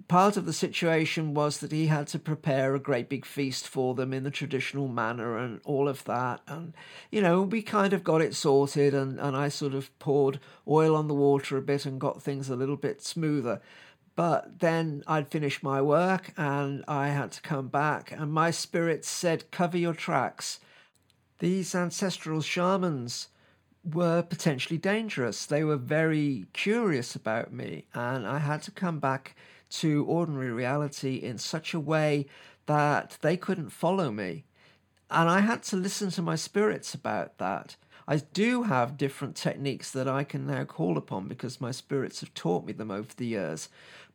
part 0.08 0.36
of 0.36 0.46
the 0.46 0.54
situation 0.54 1.34
was 1.34 1.60
that 1.60 1.72
he 1.72 1.88
had 1.88 2.08
to 2.08 2.20
prepare 2.20 2.76
a 2.76 2.80
great 2.80 3.10
big 3.10 3.26
feast 3.26 3.68
for 3.68 3.96
them 3.96 4.14
in 4.14 4.24
the 4.24 4.32
traditional 4.32 4.88
manner 4.88 5.38
and 5.38 5.62
all 5.64 5.88
of 5.88 6.04
that. 6.06 6.42
And, 6.48 6.74
you 7.12 7.22
know, 7.22 7.42
we 7.42 7.62
kind 7.62 7.94
of 7.94 8.04
got 8.04 8.22
it 8.22 8.36
sorted, 8.36 8.94
and, 8.94 9.20
and 9.20 9.36
I 9.36 9.50
sort 9.50 9.74
of 9.74 9.98
poured 10.00 10.40
oil 10.68 10.96
on 10.96 11.08
the 11.08 11.14
water 11.14 11.58
a 11.58 11.62
bit 11.62 11.86
and 11.86 12.00
got 12.00 12.22
things 12.22 12.50
a 12.50 12.56
little 12.56 12.78
bit 12.78 13.02
smoother. 13.02 13.62
But 14.16 14.60
then 14.60 15.04
I'd 15.08 15.30
finished 15.30 15.64
my 15.64 15.82
work 15.82 16.34
and 16.38 16.84
I 16.88 17.08
had 17.08 17.32
to 17.32 17.42
come 17.42 17.70
back, 17.70 18.12
and 18.12 18.32
my 18.32 18.52
spirit 18.52 19.06
said, 19.06 19.50
Cover 19.50 19.78
your 19.78 19.94
tracks. 19.94 20.60
These 21.40 21.74
ancestral 21.74 22.42
shamans 22.42 23.30
were 23.84 24.22
potentially 24.22 24.78
dangerous. 24.78 25.46
They 25.46 25.64
were 25.64 25.78
very 25.78 26.46
curious 26.54 27.16
about 27.16 27.52
me, 27.52 27.86
and 27.94 28.26
I 28.26 28.40
had 28.40 28.62
to 28.64 28.72
come 28.72 29.00
back 29.00 29.36
to 29.72 30.06
ordinary 30.06 30.52
reality 30.52 31.16
in 31.16 31.38
such 31.38 31.74
a 31.74 31.80
way 31.80 32.28
that 32.66 33.18
they 33.22 33.36
couldn't 33.36 33.72
follow 33.72 34.12
me. 34.12 34.46
And 35.10 35.30
I 35.30 35.42
had 35.42 35.64
to 35.64 35.76
listen 35.76 36.10
to 36.12 36.22
my 36.22 36.36
spirits 36.36 36.94
about 36.94 37.38
that. 37.38 37.76
I 38.08 38.18
do 38.18 38.64
have 38.64 38.98
different 38.98 39.36
techniques 39.36 39.92
that 39.92 40.08
I 40.08 40.24
can 40.24 40.46
now 40.48 40.66
call 40.66 40.98
upon 40.98 41.28
because 41.28 41.62
my 41.62 41.72
spirits 41.72 42.20
have 42.22 42.34
taught 42.34 42.66
me 42.66 42.74
them 42.74 42.92
over 42.92 43.10
the 43.16 43.26
years. 43.26 43.70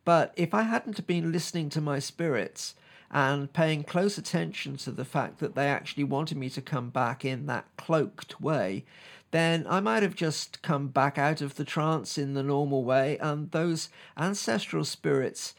But 0.05 0.33
if 0.35 0.53
I 0.53 0.63
hadn't 0.63 1.05
been 1.07 1.31
listening 1.31 1.69
to 1.69 1.81
my 1.81 1.99
spirits 1.99 2.75
and 3.11 3.51
paying 3.51 3.83
close 3.83 4.17
attention 4.17 4.77
to 4.77 4.91
the 4.91 5.05
fact 5.05 5.39
that 5.39 5.55
they 5.55 5.67
actually 5.67 6.03
wanted 6.03 6.37
me 6.37 6.49
to 6.51 6.61
come 6.61 6.89
back 6.89 7.25
in 7.25 7.47
that 7.47 7.65
cloaked 7.77 8.39
way, 8.39 8.85
then 9.31 9.65
I 9.69 9.79
might 9.79 10.03
have 10.03 10.15
just 10.15 10.61
come 10.61 10.87
back 10.87 11.17
out 11.17 11.41
of 11.41 11.55
the 11.55 11.65
trance 11.65 12.17
in 12.17 12.33
the 12.33 12.43
normal 12.43 12.83
way, 12.83 13.17
and 13.19 13.51
those 13.51 13.89
ancestral 14.17 14.85
spirits 14.85 15.53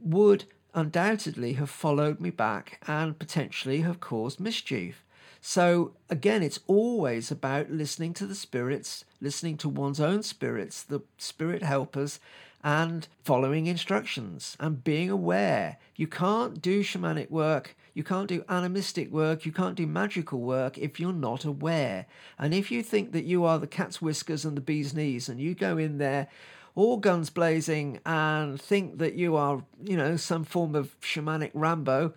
would 0.00 0.44
undoubtedly 0.74 1.54
have 1.54 1.70
followed 1.70 2.20
me 2.20 2.30
back 2.30 2.82
and 2.86 3.18
potentially 3.18 3.80
have 3.80 4.00
caused 4.00 4.38
mischief. 4.40 5.04
So, 5.40 5.92
again, 6.08 6.42
it's 6.42 6.60
always 6.66 7.30
about 7.30 7.70
listening 7.70 8.12
to 8.14 8.26
the 8.26 8.34
spirits, 8.34 9.04
listening 9.20 9.56
to 9.58 9.68
one's 9.68 10.00
own 10.00 10.22
spirits, 10.22 10.82
the 10.82 11.00
spirit 11.16 11.62
helpers, 11.62 12.20
and 12.62 13.08
following 13.24 13.66
instructions 13.66 14.56
and 14.60 14.84
being 14.84 15.08
aware. 15.08 15.78
You 15.96 16.06
can't 16.06 16.60
do 16.60 16.82
shamanic 16.82 17.30
work 17.30 17.74
you 17.94 18.04
can't 18.04 18.28
do 18.28 18.44
animistic 18.48 19.10
work, 19.10 19.44
you 19.44 19.52
can't 19.52 19.74
do 19.74 19.86
magical 19.86 20.40
work 20.40 20.78
if 20.78 21.00
you're 21.00 21.12
not 21.12 21.44
aware. 21.44 22.06
And 22.38 22.54
if 22.54 22.70
you 22.70 22.82
think 22.82 23.12
that 23.12 23.24
you 23.24 23.44
are 23.44 23.58
the 23.58 23.66
cat's 23.66 24.00
whiskers 24.00 24.44
and 24.44 24.56
the 24.56 24.60
bee's 24.60 24.94
knees 24.94 25.28
and 25.28 25.40
you 25.40 25.54
go 25.54 25.78
in 25.78 25.98
there 25.98 26.28
all 26.74 26.96
guns 26.96 27.30
blazing 27.30 28.00
and 28.06 28.60
think 28.60 28.98
that 28.98 29.14
you 29.14 29.36
are, 29.36 29.62
you 29.84 29.96
know, 29.96 30.16
some 30.16 30.44
form 30.44 30.74
of 30.74 30.98
shamanic 31.00 31.50
Rambo, 31.54 32.14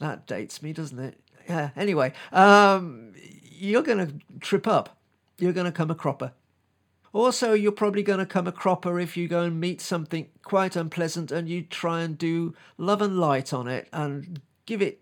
that 0.00 0.26
dates 0.26 0.62
me, 0.62 0.72
doesn't 0.72 0.98
it? 0.98 1.18
Yeah, 1.48 1.70
anyway, 1.76 2.12
um, 2.32 3.12
you're 3.42 3.82
going 3.82 4.06
to 4.06 4.38
trip 4.40 4.66
up. 4.66 4.96
You're 5.38 5.52
going 5.52 5.66
to 5.66 5.72
come 5.72 5.90
a 5.90 5.94
cropper. 5.94 6.32
Also, 7.12 7.54
you're 7.54 7.72
probably 7.72 8.02
going 8.02 8.18
to 8.18 8.26
come 8.26 8.46
a 8.46 8.52
cropper 8.52 9.00
if 9.00 9.16
you 9.16 9.28
go 9.28 9.42
and 9.42 9.58
meet 9.58 9.80
something 9.80 10.28
quite 10.42 10.76
unpleasant 10.76 11.32
and 11.32 11.48
you 11.48 11.62
try 11.62 12.02
and 12.02 12.18
do 12.18 12.54
love 12.76 13.00
and 13.00 13.18
light 13.18 13.52
on 13.52 13.66
it 13.66 13.88
and 13.92 14.40
give 14.66 14.82
it 14.82 15.00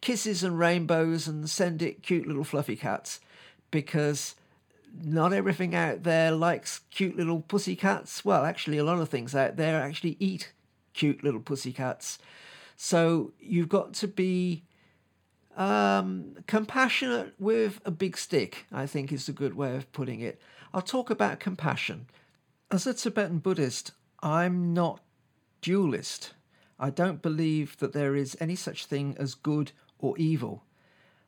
kisses 0.00 0.42
and 0.42 0.58
rainbows 0.58 1.26
and 1.26 1.48
send 1.48 1.82
it 1.82 2.02
cute 2.02 2.26
little 2.26 2.44
fluffy 2.44 2.76
cats 2.76 3.20
because 3.70 4.34
not 5.02 5.32
everything 5.32 5.74
out 5.74 6.02
there 6.04 6.32
likes 6.32 6.80
cute 6.90 7.16
little 7.16 7.40
pussy 7.40 7.76
cats. 7.76 8.24
Well, 8.24 8.44
actually, 8.44 8.78
a 8.78 8.84
lot 8.84 9.00
of 9.00 9.08
things 9.08 9.34
out 9.34 9.56
there 9.56 9.80
actually 9.80 10.16
eat 10.18 10.52
cute 10.94 11.22
little 11.22 11.40
pussy 11.40 11.72
cats. 11.72 12.18
So 12.76 13.32
you've 13.38 13.68
got 13.68 13.94
to 13.94 14.08
be 14.08 14.64
um, 15.56 16.36
compassionate 16.46 17.34
with 17.38 17.80
a 17.84 17.90
big 17.90 18.16
stick, 18.16 18.66
I 18.72 18.86
think 18.86 19.12
is 19.12 19.28
a 19.28 19.32
good 19.32 19.54
way 19.54 19.76
of 19.76 19.90
putting 19.92 20.20
it. 20.20 20.40
I'll 20.74 20.82
talk 20.82 21.10
about 21.10 21.40
compassion. 21.40 22.06
As 22.70 22.86
a 22.86 22.94
Tibetan 22.94 23.38
Buddhist, 23.38 23.92
I'm 24.22 24.74
not 24.74 25.00
dualist. 25.62 26.32
I 26.78 26.90
don't 26.90 27.22
believe 27.22 27.78
that 27.78 27.92
there 27.92 28.14
is 28.14 28.36
any 28.40 28.56
such 28.56 28.84
thing 28.84 29.16
as 29.18 29.34
good 29.34 29.72
or 29.98 30.16
evil. 30.18 30.64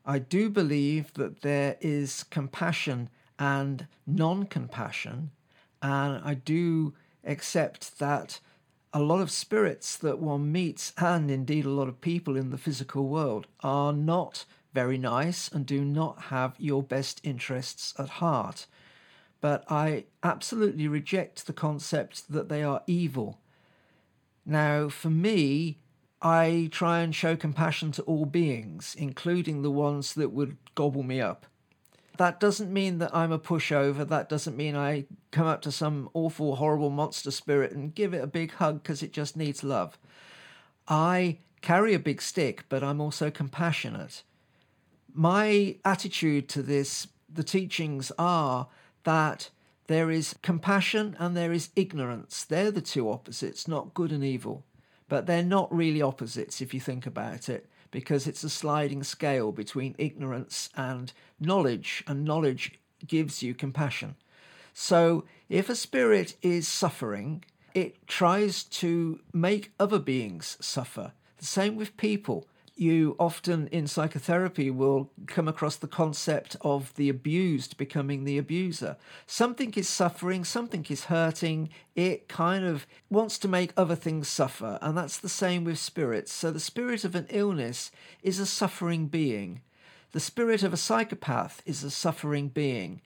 I 0.04 0.18
do 0.18 0.48
believe 0.48 1.12
that 1.14 1.42
there 1.42 1.76
is 1.81 2.24
compassion 2.24 3.11
and 3.38 3.87
non 4.07 4.46
compassion, 4.46 5.31
and 5.83 6.22
I 6.24 6.35
do 6.35 6.94
accept 7.24 7.98
that 7.98 8.40
a 8.92 9.00
lot 9.00 9.20
of 9.20 9.31
spirits 9.31 9.96
that 9.98 10.18
one 10.18 10.50
meets, 10.50 10.92
and 10.96 11.31
indeed 11.31 11.64
a 11.64 11.70
lot 11.70 11.88
of 11.88 12.00
people 12.00 12.37
in 12.37 12.50
the 12.50 12.59
physical 12.59 13.09
world, 13.09 13.46
are 13.61 13.92
not 13.92 14.44
very 14.72 14.98
nice 14.98 15.48
and 15.48 15.66
do 15.66 15.85
not 15.85 16.22
have 16.24 16.54
your 16.59 16.83
best 16.83 17.20
interests 17.22 17.94
at 17.98 18.09
heart. 18.09 18.66
But 19.40 19.64
I 19.70 20.04
absolutely 20.22 20.88
reject 20.88 21.46
the 21.46 21.52
concept 21.52 22.31
that 22.33 22.48
they 22.48 22.62
are 22.62 22.83
evil. 22.87 23.38
Now, 24.44 24.88
for 24.88 25.11
me, 25.11 25.78
I 26.20 26.68
try 26.72 27.00
and 27.00 27.14
show 27.14 27.37
compassion 27.37 27.92
to 27.92 28.02
all 28.02 28.26
beings, 28.26 28.96
including 28.98 29.62
the 29.62 29.70
ones 29.70 30.14
that 30.14 30.31
would 30.31 30.57
gobble 30.74 31.02
me 31.02 31.20
up. 31.20 31.46
that 32.16 32.40
doesn't 32.40 32.72
mean 32.72 32.98
that 32.98 33.14
I'm 33.14 33.31
a 33.31 33.38
pushover. 33.38 34.07
That 34.07 34.28
doesn't 34.28 34.57
mean 34.57 34.74
I 34.74 35.07
come 35.31 35.46
up 35.46 35.62
to 35.62 35.70
some 35.72 36.11
awful, 36.14 36.57
horrible 36.57 36.90
monster 36.90 37.31
spirit 37.31 37.70
and 37.72 37.94
give 37.94 38.12
it 38.12 38.24
a 38.24 38.26
big 38.26 38.52
hug 38.54 38.83
because 38.83 39.02
it 39.04 39.12
just 39.12 39.37
needs 39.37 39.62
love. 39.62 39.96
I 40.88 41.38
carry 41.61 41.94
a 41.94 41.98
big 42.00 42.20
stick, 42.20 42.64
but 42.68 42.83
I'm 42.83 43.00
also 43.00 43.31
compassionate. 43.31 44.24
My 45.14 45.76
attitude 45.85 46.48
to 46.50 46.62
this, 46.62 47.07
the 47.33 47.44
teachings 47.44 48.11
are 48.18 48.66
that 49.04 49.50
there 49.87 50.11
is 50.11 50.35
compassion 50.42 51.16
and 51.20 51.37
there 51.37 51.52
is 51.52 51.70
ignorance. 51.76 52.44
They're 52.44 52.72
the 52.72 52.83
two 52.83 53.09
opposites, 53.11 53.68
not 53.68 53.94
good 53.94 54.11
and 54.11 54.24
evil. 54.24 54.64
But 55.08 55.26
they're 55.26 55.42
not 55.42 55.74
really 55.74 56.02
opposites 56.02 56.60
if 56.60 56.74
you 56.74 56.80
think 56.80 57.06
about 57.06 57.48
it 57.48 57.66
because 57.90 58.26
it's 58.26 58.44
a 58.44 58.50
sliding 58.50 59.02
scale 59.02 59.52
between 59.52 59.94
ignorance 59.98 60.68
and 60.76 61.12
knowledge, 61.40 62.04
and 62.06 62.24
knowledge 62.24 62.78
gives 63.06 63.42
you 63.42 63.54
compassion. 63.54 64.16
So, 64.74 65.24
if 65.48 65.68
a 65.68 65.74
spirit 65.74 66.36
is 66.42 66.68
suffering, 66.68 67.44
it 67.74 68.06
tries 68.06 68.64
to 68.64 69.20
make 69.32 69.72
other 69.80 69.98
beings 69.98 70.56
suffer. 70.60 71.12
The 71.38 71.46
same 71.46 71.76
with 71.76 71.96
people 71.96 72.46
you 72.78 73.16
often 73.18 73.66
in 73.68 73.86
psychotherapy 73.86 74.70
will 74.70 75.10
come 75.26 75.48
across 75.48 75.76
the 75.76 75.88
concept 75.88 76.56
of 76.60 76.94
the 76.94 77.08
abused 77.08 77.76
becoming 77.76 78.24
the 78.24 78.38
abuser. 78.38 78.96
Something 79.26 79.72
is 79.74 79.88
suffering, 79.88 80.44
something 80.44 80.86
is 80.88 81.04
hurting, 81.04 81.70
it 81.96 82.28
kind 82.28 82.64
of 82.64 82.86
wants 83.10 83.38
to 83.40 83.48
make 83.48 83.72
other 83.76 83.96
things 83.96 84.28
suffer, 84.28 84.78
and 84.80 84.96
that's 84.96 85.18
the 85.18 85.28
same 85.28 85.64
with 85.64 85.78
spirits. 85.78 86.32
So 86.32 86.50
the 86.50 86.60
spirit 86.60 87.04
of 87.04 87.14
an 87.14 87.26
illness 87.30 87.90
is 88.22 88.38
a 88.38 88.46
suffering 88.46 89.06
being. 89.08 89.60
The 90.12 90.20
spirit 90.20 90.62
of 90.62 90.72
a 90.72 90.78
psychopath 90.78 91.62
is 91.66 91.82
a 91.82 91.90
suffering 91.90 92.48
being. 92.48 93.00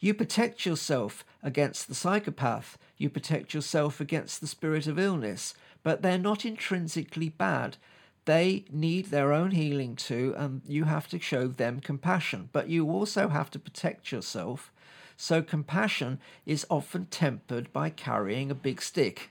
You 0.00 0.14
protect 0.14 0.66
yourself 0.66 1.24
against 1.42 1.86
the 1.86 1.94
psychopath, 1.94 2.76
you 2.96 3.08
protect 3.08 3.54
yourself 3.54 4.00
against 4.00 4.40
the 4.40 4.48
spirit 4.48 4.88
of 4.88 4.98
illness, 4.98 5.54
but 5.84 6.02
they're 6.02 6.18
not 6.18 6.44
intrinsically 6.44 7.28
bad 7.28 7.76
they 8.24 8.64
need 8.70 9.06
their 9.06 9.32
own 9.32 9.50
healing 9.52 9.96
too, 9.96 10.34
and 10.36 10.62
you 10.66 10.84
have 10.84 11.08
to 11.08 11.18
show 11.18 11.48
them 11.48 11.80
compassion. 11.80 12.48
But 12.52 12.68
you 12.68 12.88
also 12.90 13.28
have 13.28 13.50
to 13.52 13.58
protect 13.58 14.12
yourself. 14.12 14.72
So, 15.16 15.42
compassion 15.42 16.20
is 16.46 16.66
often 16.70 17.06
tempered 17.06 17.72
by 17.72 17.90
carrying 17.90 18.50
a 18.50 18.54
big 18.54 18.80
stick 18.80 19.30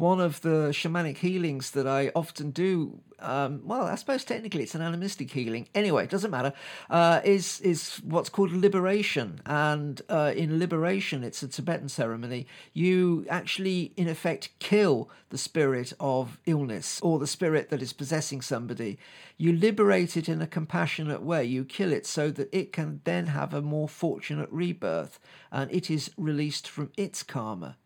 one 0.00 0.20
of 0.20 0.40
the 0.40 0.70
shamanic 0.72 1.18
healings 1.18 1.70
that 1.72 1.86
I 1.86 2.10
often 2.14 2.50
do. 2.50 3.00
Um, 3.18 3.60
well, 3.64 3.82
I 3.82 3.96
suppose 3.96 4.24
technically 4.24 4.62
it's 4.62 4.74
an 4.74 4.80
animistic 4.80 5.30
healing. 5.30 5.68
Anyway, 5.74 6.04
it 6.04 6.10
doesn't 6.10 6.30
matter. 6.30 6.54
Uh, 6.88 7.20
is 7.22 7.60
is 7.60 7.96
what's 8.02 8.30
called 8.30 8.50
liberation, 8.50 9.42
and 9.44 10.00
uh, 10.08 10.32
in 10.34 10.58
liberation, 10.58 11.22
it's 11.22 11.42
a 11.42 11.48
Tibetan 11.48 11.90
ceremony. 11.90 12.46
You 12.72 13.26
actually, 13.28 13.92
in 13.96 14.08
effect, 14.08 14.48
kill 14.58 15.10
the 15.28 15.38
spirit 15.38 15.92
of 16.00 16.38
illness 16.46 16.98
or 17.02 17.18
the 17.18 17.26
spirit 17.26 17.68
that 17.68 17.82
is 17.82 17.92
possessing 17.92 18.40
somebody. 18.40 18.98
You 19.36 19.52
liberate 19.52 20.16
it 20.16 20.28
in 20.28 20.40
a 20.40 20.46
compassionate 20.46 21.22
way. 21.22 21.44
You 21.44 21.64
kill 21.64 21.92
it 21.92 22.06
so 22.06 22.30
that 22.30 22.48
it 22.52 22.72
can 22.72 23.02
then 23.04 23.26
have 23.26 23.52
a 23.52 23.62
more 23.62 23.88
fortunate 23.88 24.48
rebirth, 24.50 25.20
and 25.52 25.70
it 25.70 25.90
is 25.90 26.10
released 26.16 26.66
from 26.66 26.90
its 26.96 27.22
karma. 27.22 27.76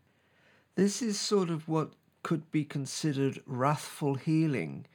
This 0.77 1.03
is 1.03 1.19
sort 1.21 1.51
of 1.51 1.69
what 1.69 1.93
could 2.25 2.51
be 2.51 2.65
considered 2.65 3.41
wrathful 3.47 4.17
healing. 4.17 4.87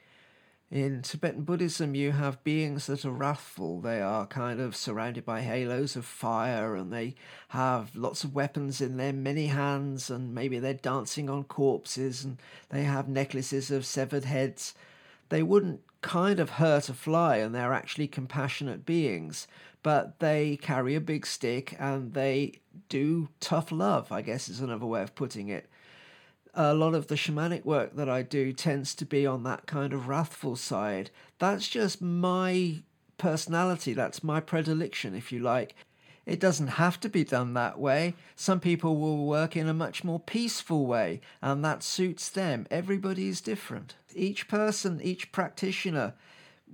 In 0.70 1.00
Tibetan 1.02 1.42
Buddhism, 1.42 1.94
you 1.94 2.12
have 2.12 2.44
beings 2.44 2.86
that 2.86 3.04
are 3.04 3.10
wrathful. 3.10 3.80
They 3.80 4.02
are 4.02 4.26
kind 4.26 4.60
of 4.60 4.76
surrounded 4.76 5.24
by 5.24 5.40
halos 5.40 5.96
of 5.96 6.04
fire 6.04 6.76
and 6.76 6.92
they 6.92 7.14
have 7.48 7.96
lots 7.96 8.22
of 8.22 8.34
weapons 8.34 8.80
in 8.80 8.96
their 8.96 9.12
many 9.12 9.46
hands, 9.46 10.10
and 10.10 10.34
maybe 10.34 10.58
they're 10.58 10.74
dancing 10.74 11.30
on 11.30 11.44
corpses 11.44 12.24
and 12.24 12.36
they 12.68 12.84
have 12.84 13.08
necklaces 13.08 13.70
of 13.70 13.86
severed 13.86 14.24
heads. 14.24 14.74
They 15.30 15.42
wouldn't 15.42 15.80
kind 16.02 16.38
of 16.38 16.50
hurt 16.50 16.88
a 16.88 16.94
fly 16.94 17.38
and 17.38 17.54
they're 17.54 17.72
actually 17.72 18.08
compassionate 18.08 18.86
beings, 18.86 19.48
but 19.82 20.20
they 20.20 20.56
carry 20.56 20.94
a 20.94 21.00
big 21.00 21.26
stick 21.26 21.74
and 21.78 22.14
they 22.14 22.60
do 22.88 23.28
tough 23.40 23.72
love, 23.72 24.12
I 24.12 24.22
guess 24.22 24.48
is 24.48 24.60
another 24.60 24.86
way 24.86 25.02
of 25.02 25.14
putting 25.14 25.48
it 25.48 25.68
a 26.54 26.74
lot 26.74 26.94
of 26.94 27.06
the 27.06 27.14
shamanic 27.14 27.64
work 27.64 27.96
that 27.96 28.08
I 28.08 28.22
do 28.22 28.52
tends 28.52 28.94
to 28.96 29.04
be 29.04 29.26
on 29.26 29.42
that 29.44 29.66
kind 29.66 29.92
of 29.92 30.08
wrathful 30.08 30.56
side. 30.56 31.10
That's 31.38 31.68
just 31.68 32.02
my 32.02 32.82
personality, 33.18 33.92
that's 33.92 34.24
my 34.24 34.40
predilection, 34.40 35.14
if 35.14 35.30
you 35.30 35.40
like. 35.40 35.74
It 36.26 36.38
doesn't 36.38 36.68
have 36.68 37.00
to 37.00 37.08
be 37.08 37.24
done 37.24 37.54
that 37.54 37.78
way. 37.78 38.14
Some 38.36 38.60
people 38.60 38.96
will 38.96 39.26
work 39.26 39.56
in 39.56 39.68
a 39.68 39.74
much 39.74 40.04
more 40.04 40.20
peaceful 40.20 40.86
way, 40.86 41.20
and 41.42 41.64
that 41.64 41.82
suits 41.82 42.28
them. 42.28 42.66
Everybody 42.70 43.28
is 43.28 43.40
different. 43.40 43.96
Each 44.14 44.46
person, 44.46 45.00
each 45.02 45.32
practitioner 45.32 46.14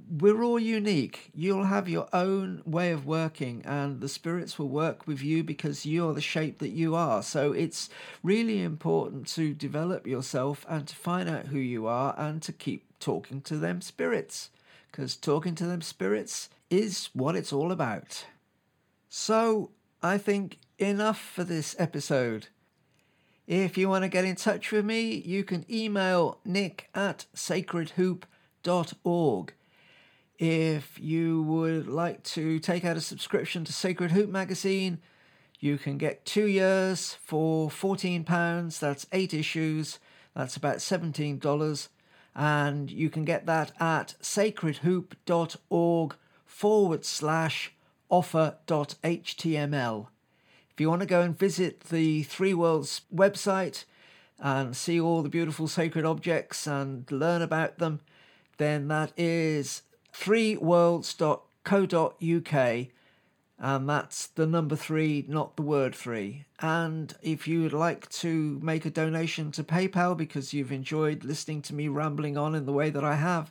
we're 0.08 0.42
all 0.42 0.58
unique. 0.58 1.30
You'll 1.34 1.64
have 1.64 1.88
your 1.88 2.08
own 2.12 2.62
way 2.64 2.92
of 2.92 3.06
working, 3.06 3.62
and 3.64 4.00
the 4.00 4.08
spirits 4.08 4.58
will 4.58 4.68
work 4.68 5.06
with 5.06 5.22
you 5.22 5.42
because 5.42 5.86
you're 5.86 6.14
the 6.14 6.20
shape 6.20 6.58
that 6.58 6.70
you 6.70 6.94
are. 6.94 7.22
So 7.22 7.52
it's 7.52 7.88
really 8.22 8.62
important 8.62 9.26
to 9.28 9.54
develop 9.54 10.06
yourself 10.06 10.64
and 10.68 10.86
to 10.86 10.94
find 10.94 11.28
out 11.28 11.46
who 11.46 11.58
you 11.58 11.86
are 11.86 12.14
and 12.18 12.42
to 12.42 12.52
keep 12.52 12.84
talking 12.98 13.40
to 13.42 13.56
them 13.56 13.80
spirits 13.80 14.50
because 14.90 15.16
talking 15.16 15.54
to 15.54 15.66
them 15.66 15.82
spirits 15.82 16.48
is 16.70 17.10
what 17.12 17.36
it's 17.36 17.52
all 17.52 17.70
about. 17.70 18.24
So 19.08 19.70
I 20.02 20.18
think 20.18 20.58
enough 20.78 21.20
for 21.20 21.44
this 21.44 21.76
episode. 21.78 22.48
If 23.46 23.78
you 23.78 23.88
want 23.88 24.04
to 24.04 24.08
get 24.08 24.24
in 24.24 24.36
touch 24.36 24.72
with 24.72 24.84
me, 24.84 25.14
you 25.14 25.44
can 25.44 25.64
email 25.70 26.40
nick 26.44 26.90
at 26.94 27.26
sacredhoop.org. 27.34 29.52
If 30.38 30.98
you 31.00 31.42
would 31.42 31.88
like 31.88 32.22
to 32.24 32.58
take 32.58 32.84
out 32.84 32.98
a 32.98 33.00
subscription 33.00 33.64
to 33.64 33.72
Sacred 33.72 34.10
Hoop 34.10 34.28
magazine, 34.28 34.98
you 35.60 35.78
can 35.78 35.96
get 35.96 36.26
two 36.26 36.46
years 36.46 37.16
for 37.24 37.70
£14. 37.70 38.78
That's 38.78 39.06
eight 39.12 39.32
issues. 39.32 39.98
That's 40.34 40.56
about 40.56 40.76
$17. 40.76 41.88
And 42.34 42.90
you 42.90 43.08
can 43.08 43.24
get 43.24 43.46
that 43.46 43.72
at 43.80 44.14
sacredhoop.org 44.20 46.16
forward 46.44 47.04
slash 47.06 47.72
offer.html. 48.10 50.06
If 50.70 50.80
you 50.80 50.90
want 50.90 51.00
to 51.00 51.06
go 51.06 51.22
and 51.22 51.38
visit 51.38 51.80
the 51.80 52.24
Three 52.24 52.52
Worlds 52.52 53.00
website 53.14 53.84
and 54.38 54.76
see 54.76 55.00
all 55.00 55.22
the 55.22 55.30
beautiful 55.30 55.66
sacred 55.66 56.04
objects 56.04 56.66
and 56.66 57.10
learn 57.10 57.40
about 57.40 57.78
them, 57.78 58.00
then 58.58 58.88
that 58.88 59.14
is 59.16 59.80
threeworlds.co.uk 60.18 62.88
and 63.58 63.88
that's 63.88 64.26
the 64.26 64.46
number 64.46 64.76
three, 64.76 65.24
not 65.28 65.56
the 65.56 65.62
word 65.62 65.94
three. 65.94 66.44
And 66.60 67.14
if 67.22 67.48
you 67.48 67.62
would 67.62 67.72
like 67.72 68.08
to 68.10 68.60
make 68.62 68.84
a 68.84 68.90
donation 68.90 69.50
to 69.52 69.64
PayPal 69.64 70.16
because 70.16 70.52
you've 70.52 70.72
enjoyed 70.72 71.24
listening 71.24 71.62
to 71.62 71.74
me 71.74 71.88
rambling 71.88 72.36
on 72.36 72.54
in 72.54 72.66
the 72.66 72.72
way 72.72 72.90
that 72.90 73.04
I 73.04 73.14
have, 73.14 73.50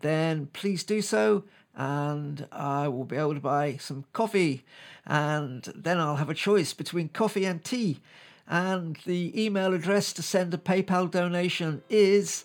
then 0.00 0.48
please 0.54 0.82
do 0.82 1.02
so. 1.02 1.44
And 1.76 2.46
I 2.52 2.88
will 2.88 3.04
be 3.04 3.16
able 3.16 3.34
to 3.34 3.40
buy 3.40 3.76
some 3.76 4.06
coffee. 4.14 4.64
And 5.04 5.64
then 5.74 6.00
I'll 6.00 6.16
have 6.16 6.30
a 6.30 6.34
choice 6.34 6.72
between 6.72 7.10
coffee 7.10 7.44
and 7.44 7.62
tea. 7.62 8.00
And 8.48 8.98
the 9.04 9.42
email 9.42 9.74
address 9.74 10.12
to 10.14 10.22
send 10.22 10.54
a 10.54 10.58
PayPal 10.58 11.10
donation 11.10 11.82
is 11.90 12.44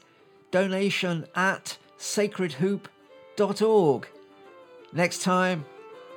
donation 0.51 1.27
at 1.33 1.77
sacredhoop.com 1.97 2.98
Next 4.91 5.21
time, 5.21 5.65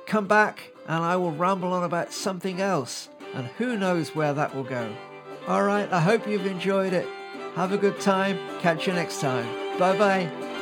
come 0.05 0.27
back 0.27 0.73
and 0.87 1.03
I 1.03 1.15
will 1.15 1.31
ramble 1.31 1.71
on 1.73 1.83
about 1.83 2.11
something 2.11 2.59
else, 2.59 3.09
and 3.33 3.47
who 3.57 3.77
knows 3.77 4.13
where 4.13 4.33
that 4.33 4.53
will 4.53 4.63
go. 4.63 4.93
Alright, 5.47 5.91
I 5.91 6.01
hope 6.01 6.27
you've 6.27 6.45
enjoyed 6.45 6.93
it. 6.93 7.07
Have 7.55 7.71
a 7.71 7.77
good 7.77 7.99
time. 7.99 8.37
Catch 8.59 8.87
you 8.87 8.93
next 8.93 9.21
time. 9.21 9.45
Bye 9.79 9.97
bye. 9.97 10.52